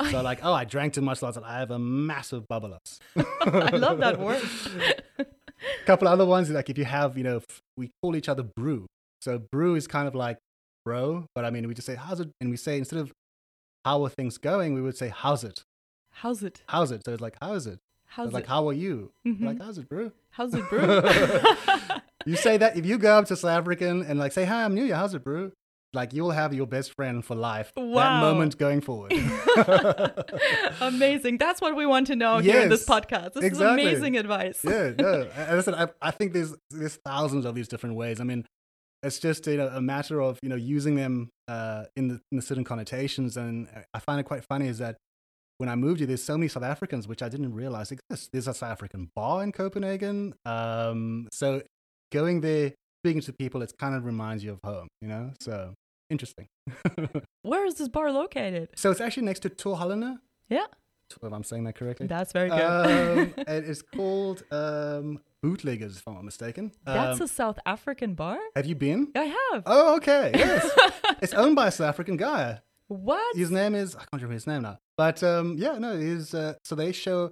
So 0.10 0.21
like, 0.30 0.39
oh, 0.43 0.54
I 0.54 0.65
drank 0.65 0.93
too 0.93 1.02
much 1.02 1.21
last 1.21 1.36
night. 1.36 1.45
I 1.45 1.60
have 1.60 1.71
a 1.71 1.80
massive 1.80 2.47
babbelas. 2.47 3.00
I 3.15 3.76
love 3.76 4.00
that 4.00 4.19
word. 4.19 4.41
A 5.17 5.86
couple 5.86 6.08
other 6.08 6.26
ones 6.26 6.50
like 6.50 6.69
if 6.69 6.78
you 6.78 6.86
have, 6.86 7.17
you 7.17 7.24
know, 7.24 7.38
f- 7.38 7.62
we 7.78 7.91
call 8.02 8.15
each 8.15 8.30
other 8.30 8.43
brew. 8.43 8.86
So 9.21 9.39
brew 9.39 9.76
is 9.76 9.88
kind 9.88 10.08
of 10.08 10.15
like 10.15 10.38
bro, 10.86 11.26
but 11.36 11.45
I 11.45 11.50
mean 11.50 11.67
we 11.67 11.74
just 11.74 11.86
say 11.86 11.95
how's 11.95 12.19
it, 12.19 12.30
and 12.39 12.50
we 12.50 12.58
say 12.58 12.78
instead 12.78 13.00
of 13.00 13.12
how 13.86 14.04
are 14.04 14.10
things 14.10 14.38
going, 14.38 14.74
we 14.74 14.82
would 14.82 14.97
say 14.97 15.10
how's 15.10 15.43
it, 15.43 15.63
How's 16.12 16.43
it? 16.43 16.62
how's 16.67 16.91
it. 16.91 17.04
So 17.06 17.13
it's 17.13 17.21
like 17.21 17.38
how's 17.41 17.67
it, 17.67 17.80
How's 18.06 18.28
It's 18.28 18.34
like 18.34 18.45
how 18.47 18.67
are 18.69 18.74
you, 18.74 19.12
Mhm. 19.26 19.43
like 19.45 19.62
how's 19.62 19.78
it, 19.78 19.88
brew. 19.89 20.12
How's 20.32 20.54
it, 20.54 20.63
brew? 20.69 21.02
You 22.26 22.36
say 22.36 22.58
that 22.58 22.78
if 22.78 22.86
you 22.86 23.00
go 23.00 23.17
up 23.17 23.26
to 23.30 23.36
South 23.36 23.50
African 23.50 24.04
and 24.04 24.19
like 24.19 24.32
say 24.32 24.45
hi, 24.45 24.63
I'm 24.63 24.76
new, 24.76 24.84
yeah, 24.84 24.97
how's 24.97 25.15
it, 25.15 25.24
brew? 25.24 25.54
Like 25.93 26.13
you'll 26.13 26.32
have 26.32 26.54
your 26.54 26.67
best 26.67 26.93
friend 26.93 27.26
for 27.26 27.36
life. 27.36 27.74
Wow. 27.76 27.95
That 27.95 28.21
moment 28.21 28.58
going 28.60 28.82
forward. 28.82 29.12
Amazing. 30.82 31.38
That's 31.38 31.60
what 31.62 31.76
we 31.76 31.86
want 31.86 32.08
to 32.08 32.15
know 32.15 32.38
here 32.38 32.62
in 32.62 32.69
this 32.69 32.86
podcast. 32.86 33.34
This 33.34 33.43
exactly. 33.43 33.84
is 33.84 33.93
amazing 34.00 34.17
advice. 34.17 34.60
yeah, 34.63 34.91
no. 34.97 35.28
I 35.36 35.60
said, 35.62 35.74
I, 35.74 35.88
I 36.02 36.12
think 36.12 36.34
there's 36.34 36.54
there's 36.69 36.97
thousands 37.06 37.45
of 37.45 37.56
these 37.56 37.67
different 37.67 37.95
ways. 37.95 38.19
I 38.21 38.24
mean, 38.24 38.45
it's 39.04 39.19
just 39.19 39.45
you 39.47 39.58
know, 39.58 39.67
a 39.67 39.82
matter 39.82 40.21
of 40.21 40.39
you 40.43 40.50
know 40.50 40.56
using 40.56 40.95
them 40.95 41.30
uh, 41.47 41.86
in 41.95 42.08
the 42.08 42.21
in 42.32 42.38
the 42.38 42.41
certain 42.41 42.63
connotations. 42.63 43.36
And 43.36 43.67
I 43.93 44.00
find 44.00 44.19
it 44.19 44.24
quite 44.24 44.45
funny 44.45 44.67
is 44.67 44.78
that 44.78 44.97
when 45.62 45.69
I 45.69 45.76
moved 45.76 46.00
here, 46.00 46.08
there's 46.08 46.24
so 46.24 46.38
many 46.38 46.47
South 46.47 46.63
Africans 46.63 47.08
which 47.08 47.21
I 47.21 47.30
didn't 47.30 47.54
realize 47.54 47.91
exist. 47.91 48.32
There's 48.34 48.47
a 48.47 48.54
South 48.54 48.71
African 48.71 49.12
bar 49.15 49.43
in 49.43 49.52
Copenhagen. 49.52 50.34
Um, 50.43 51.30
so 51.32 51.62
going 52.12 52.41
there, 52.41 52.74
speaking 53.04 53.21
to 53.21 53.32
people, 53.34 53.62
it 53.62 53.71
kind 53.78 53.93
of 53.95 54.04
reminds 54.04 54.43
you 54.43 54.54
of 54.54 54.60
home. 54.63 54.88
You 55.02 55.08
know, 55.08 55.32
so 55.39 55.76
interesting. 56.10 56.47
Where 57.43 57.65
is 57.65 57.76
this 57.76 57.88
bar 57.89 58.12
located? 58.12 58.69
so 58.76 58.89
it's 58.91 59.00
actually 59.00 59.24
next 59.28 59.41
to 59.41 59.50
Torvehallerne. 59.50 60.17
Yeah. 60.50 60.65
If 61.21 61.32
I'm 61.34 61.43
saying 61.43 61.65
that 61.65 61.76
correctly. 61.76 62.08
That's 62.08 62.32
very 62.32 62.50
good. 62.50 62.62
Um, 62.62 63.34
it 63.38 63.65
is 63.65 63.82
called 63.82 64.43
um, 64.50 65.19
Bootleggers, 65.43 65.97
if 65.97 66.08
I'm 66.08 66.13
not 66.15 66.24
mistaken. 66.24 66.71
That's 66.86 67.19
Um, 67.19 67.26
a 67.26 67.28
South 67.28 67.60
African 67.65 68.13
bar? 68.15 68.39
have 68.56 68.65
you 68.65 68.76
been? 68.76 69.10
I 69.15 69.36
have. 69.52 69.63
Oh, 69.65 69.95
okay. 69.97 70.32
Yes, 70.34 70.69
it's 71.21 71.34
owned 71.34 71.56
by 71.56 71.67
a 71.67 71.71
South 71.71 71.89
African 71.89 72.15
guy. 72.17 72.62
What? 72.91 73.36
His 73.36 73.51
name 73.51 73.75
is 73.75 73.95
I 73.95 73.99
can't 73.99 74.10
remember 74.13 74.34
his 74.34 74.47
name 74.47 74.63
now, 74.63 74.77
but 74.97 75.21
um, 75.23 75.56
yeah, 75.58 75.77
no, 75.77 75.97
he's 75.97 76.34
uh, 76.34 76.54
so 76.65 76.75
they 76.75 76.91
show 76.91 77.32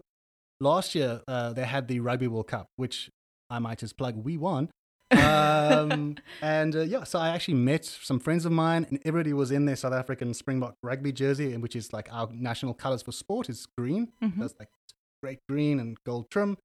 last 0.60 0.95
year 0.95 1.22
uh, 1.28 1.54
they 1.54 1.65
had 1.65 1.88
the 1.88 2.00
Rugby 2.00 2.28
World 2.28 2.48
Cup, 2.48 2.67
which 2.78 3.10
I 3.50 3.60
might 3.60 3.80
just 3.80 3.98
plug. 3.98 4.15
We 4.15 4.38
won. 4.38 4.69
um, 5.12 6.15
and 6.41 6.76
uh, 6.76 6.82
yeah, 6.82 7.04
so 7.04 7.19
I 7.19 7.30
actually 7.30 7.56
met 7.56 7.84
some 7.86 8.19
friends 8.19 8.45
of 8.45 8.52
mine, 8.52 8.86
and 8.89 9.00
everybody 9.06 9.34
was 9.34 9.52
in 9.52 9.65
their 9.65 9.76
South 9.76 9.93
African 9.93 10.34
Springbok 10.34 10.76
rugby 10.84 11.12
jersey, 11.12 11.54
and 11.54 11.62
which 11.63 11.76
is 11.76 11.91
like 11.93 12.08
our 12.12 12.30
national 12.32 12.74
colors 12.74 13.02
for 13.02 13.12
sport 13.12 13.50
is 13.50 13.65
green. 13.78 14.10
Mhm. 14.24 14.38
That's 14.39 14.54
like 14.60 14.69
great 15.24 15.39
green 15.50 15.80
and 15.80 15.98
gold 16.06 16.30
trim. 16.32 16.58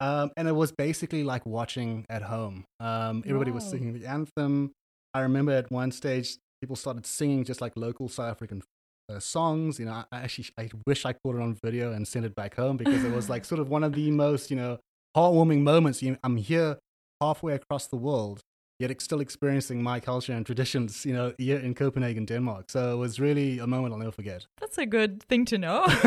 Um, 0.00 0.30
and 0.36 0.46
it 0.46 0.52
was 0.52 0.70
basically 0.70 1.24
like 1.24 1.44
watching 1.44 2.06
at 2.08 2.22
home. 2.22 2.64
Um, 2.78 3.24
everybody 3.26 3.50
was 3.50 3.68
singing 3.68 3.92
the 3.98 4.06
anthem. 4.06 4.70
I 5.12 5.20
remember 5.22 5.50
at 5.52 5.70
one 5.72 5.90
stage 5.90 6.36
people 6.60 6.76
started 6.76 7.06
singing 7.06 7.44
just 7.44 7.60
like 7.60 7.72
local 7.76 8.08
South 8.08 8.30
African 8.30 8.62
uh, 9.08 9.18
songs. 9.20 9.78
You 9.78 9.86
know, 9.86 9.92
I, 9.92 10.04
I 10.12 10.20
actually 10.20 10.46
I 10.58 10.68
wish 10.86 11.04
I 11.04 11.12
caught 11.12 11.36
it 11.36 11.42
on 11.42 11.56
video 11.62 11.92
and 11.92 12.06
sent 12.06 12.24
it 12.24 12.34
back 12.34 12.56
home 12.56 12.76
because 12.76 13.04
it 13.04 13.12
was 13.12 13.28
like 13.28 13.44
sort 13.50 13.60
of 13.60 13.68
one 13.68 13.84
of 13.84 13.92
the 13.92 14.10
most 14.10 14.50
you 14.50 14.56
know 14.56 14.78
heartwarming 15.16 15.60
moments. 15.60 16.02
You 16.02 16.16
I'm 16.22 16.36
here 16.36 16.78
halfway 17.20 17.54
across 17.54 17.86
the 17.86 17.96
world, 17.96 18.42
yet 18.78 18.90
ex- 18.90 19.04
still 19.04 19.20
experiencing 19.20 19.82
my 19.82 20.00
culture 20.00 20.32
and 20.32 20.46
traditions. 20.46 21.04
You 21.04 21.12
know, 21.14 21.32
here 21.38 21.58
in 21.58 21.74
Copenhagen, 21.74 22.24
Denmark. 22.24 22.70
So 22.70 22.92
it 22.92 22.96
was 22.96 23.18
really 23.20 23.58
a 23.58 23.66
moment 23.66 23.92
I'll 23.92 23.98
never 23.98 24.12
forget. 24.12 24.46
That's 24.60 24.78
a 24.78 24.86
good 24.86 25.22
thing 25.24 25.44
to 25.46 25.58
know. 25.58 25.84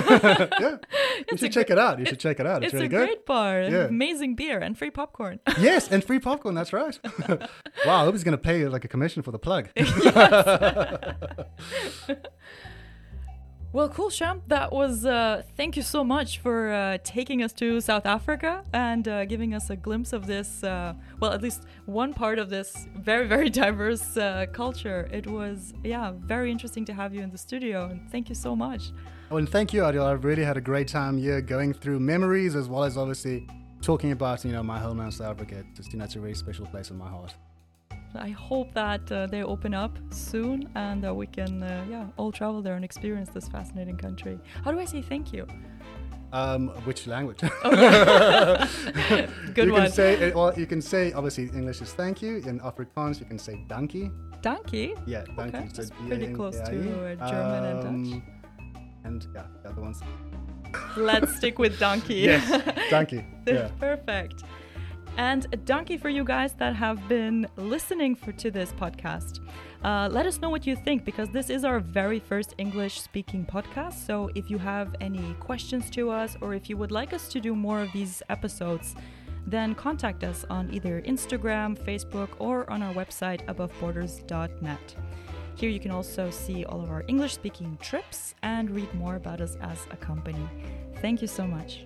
yeah, 0.60 0.77
you 1.31 1.38
should 1.38 1.51
check 1.53 1.67
gre- 1.67 1.73
it 1.73 1.79
out. 1.79 1.99
You 1.99 2.05
should 2.05 2.19
check 2.19 2.39
it 2.39 2.45
out. 2.45 2.63
It's, 2.63 2.73
It's 2.73 2.73
really 2.73 2.86
a 2.86 2.89
good. 2.89 3.07
great 3.07 3.25
bar. 3.25 3.62
Yeah. 3.63 3.86
Amazing 3.88 4.36
beer 4.36 4.60
and 4.60 4.77
free 4.77 4.91
popcorn. 4.91 5.39
yes, 5.60 5.91
and 5.91 6.03
free 6.03 6.19
popcorn. 6.19 6.55
That's 6.55 6.73
right. 6.73 6.97
wow, 7.86 8.01
I 8.01 8.03
hope 8.05 8.13
he's 8.13 8.23
going 8.23 8.38
to 8.38 8.43
pay 8.43 8.67
like 8.67 8.86
a 8.86 8.88
commission 8.88 9.21
for 9.23 9.31
the 9.31 9.39
plug. 9.39 9.69
Well, 13.73 13.88
cool, 13.88 14.10
Sham. 14.10 14.41
That 14.47 14.73
was. 14.73 15.05
Uh, 15.05 15.43
thank 15.55 15.77
you 15.77 15.81
so 15.81 16.03
much 16.03 16.39
for 16.39 16.73
uh, 16.73 16.97
taking 17.05 17.41
us 17.41 17.53
to 17.53 17.79
South 17.79 18.05
Africa 18.05 18.65
and 18.73 19.07
uh, 19.07 19.23
giving 19.23 19.53
us 19.53 19.69
a 19.69 19.77
glimpse 19.77 20.12
of 20.12 20.27
this. 20.27 20.62
Uh, 20.62 20.93
well, 21.21 21.31
at 21.31 21.41
least 21.41 21.63
one 21.86 22.13
part 22.13 22.38
of 22.38 22.49
this 22.49 22.89
very, 22.97 23.27
very 23.27 23.49
diverse 23.63 24.17
uh, 24.17 24.47
culture. 24.51 25.10
It 25.13 25.25
was, 25.25 25.73
yeah, 25.86 26.12
very 26.19 26.51
interesting 26.51 26.84
to 26.86 26.93
have 26.93 27.15
you 27.15 27.21
in 27.21 27.31
the 27.31 27.38
studio, 27.38 27.86
and 27.86 28.12
thank 28.12 28.27
you 28.27 28.36
so 28.36 28.57
much. 28.57 28.91
Oh, 29.29 29.38
and 29.38 29.47
thank 29.47 29.71
you, 29.71 29.84
Adil. 29.84 30.03
I've 30.03 30.25
really 30.25 30.43
had 30.43 30.57
a 30.57 30.62
great 30.62 30.89
time 30.89 31.17
here 31.17 31.39
going 31.39 31.73
through 31.73 32.01
memories 32.01 32.57
as 32.57 32.67
well 32.67 32.84
as 32.84 32.97
obviously 32.97 33.47
talking 33.81 34.12
about 34.12 34.43
you 34.43 34.51
know 34.51 34.63
my 34.63 34.79
homeland 34.79 35.13
South 35.13 35.31
Africa. 35.31 35.63
Just 35.77 35.93
you 35.93 35.99
know, 35.99 36.03
it's 36.03 36.15
a 36.15 36.19
very 36.19 36.36
special 36.36 36.65
place 36.65 36.89
in 36.89 36.97
my 36.97 37.07
heart. 37.07 37.34
I 38.15 38.30
hope 38.30 38.74
that 38.74 39.12
uh, 39.12 39.28
they 39.28 39.43
open 39.43 39.74
up 39.74 39.97
soon 40.12 40.69
and 40.76 41.04
that 41.04 41.15
we 41.15 41.28
can, 41.28 41.63
uh, 41.63 41.86
yeah, 41.89 42.06
all 42.17 42.32
travel 42.32 42.62
there 42.62 42.76
and 42.76 42.84
experience 42.86 43.30
this 43.30 43.47
fascinating 43.47 43.97
country. 43.97 44.39
How 44.63 44.71
do 44.71 44.80
I 44.80 44.86
say 44.86 45.02
thank 45.02 45.32
you? 45.34 45.47
Um, 46.34 46.69
which 46.86 47.08
language? 47.08 47.41
Oh, 47.63 47.71
yeah. 47.71 49.28
Good 49.54 49.65
you 49.67 49.74
one. 49.74 49.84
Can 49.84 49.91
say, 49.91 50.32
well, 50.32 50.54
you 50.58 50.65
can 50.65 50.82
say, 50.82 51.12
obviously, 51.13 51.45
English 51.54 51.82
is 51.82 51.93
thank 51.93 52.21
you. 52.21 52.38
In 52.38 52.60
Afrikaans, 52.62 53.19
you 53.19 53.26
can 53.26 53.38
say 53.38 53.63
dankie. 53.67 54.12
Donkey. 54.41 54.95
Yeah, 55.06 55.24
dankie. 55.38 55.58
Okay, 55.58 55.69
So 55.74 55.84
pretty 56.08 56.34
close 56.34 56.56
to, 56.56 57.17
uh, 57.19 57.30
German 57.30 57.63
and 57.65 57.82
Dutch. 57.82 58.21
Um, 58.21 58.24
And 59.04 59.28
yeah, 59.36 59.43
the 59.63 59.69
other 59.69 59.82
ones. 59.82 60.00
Let's 60.95 61.36
stick 61.36 61.60
with 61.60 61.78
donkey. 61.80 62.13
Yes, 62.32 62.45
dankie. 62.89 63.26
Yeah. 63.45 63.69
Perfect. 63.80 64.43
And 65.17 65.45
a 65.52 65.58
donkey 65.58 65.97
for 65.97 66.10
you 66.10 66.24
guys 66.24 66.54
that 66.54 66.76
have 66.76 67.08
been 67.08 67.47
listening 67.58 68.15
for, 68.15 68.32
to 68.32 68.50
this 68.50 68.71
podcast. 68.71 69.39
Uh, 69.84 70.08
let 70.12 70.26
us 70.26 70.39
know 70.39 70.50
what 70.50 70.65
you 70.65 70.76
think 70.76 71.06
because 71.06 71.30
this 71.30 71.50
is 71.50 71.65
our 71.65 71.80
very 71.80 72.19
first 72.19 72.56
English 72.58 73.02
speaking 73.02 73.45
podcast. 73.45 74.06
So 74.06 74.30
if 74.36 74.50
you 74.50 74.58
have 74.58 74.95
any 75.02 75.36
questions 75.39 75.89
to 75.91 76.12
us 76.12 76.38
or 76.41 76.54
if 76.54 76.69
you 76.69 76.78
would 76.78 76.91
like 76.91 77.13
us 77.13 77.28
to 77.30 77.39
do 77.39 77.56
more 77.56 77.82
of 77.82 77.91
these 77.91 78.24
episodes, 78.30 78.95
then 79.47 79.74
contact 79.76 80.24
us 80.24 80.45
on 80.50 80.71
either 80.71 81.02
Instagram, 81.02 81.78
Facebook, 81.78 82.30
or 82.39 82.69
on 82.69 82.84
our 82.84 82.93
website 82.93 83.45
aboveborders.net. 83.47 84.95
Here 85.56 85.69
you 85.69 85.80
can 85.80 85.91
also 85.91 86.30
see 86.30 86.63
all 86.65 86.82
of 86.82 86.89
our 86.89 87.04
English 87.08 87.34
speaking 87.34 87.78
trips 87.82 88.36
and 88.43 88.69
read 88.69 88.93
more 88.93 89.15
about 89.15 89.41
us 89.41 89.58
as 89.62 89.88
a 89.91 89.97
company. 89.97 90.47
Thank 91.02 91.21
you 91.21 91.28
so 91.28 91.45
much. 91.45 91.86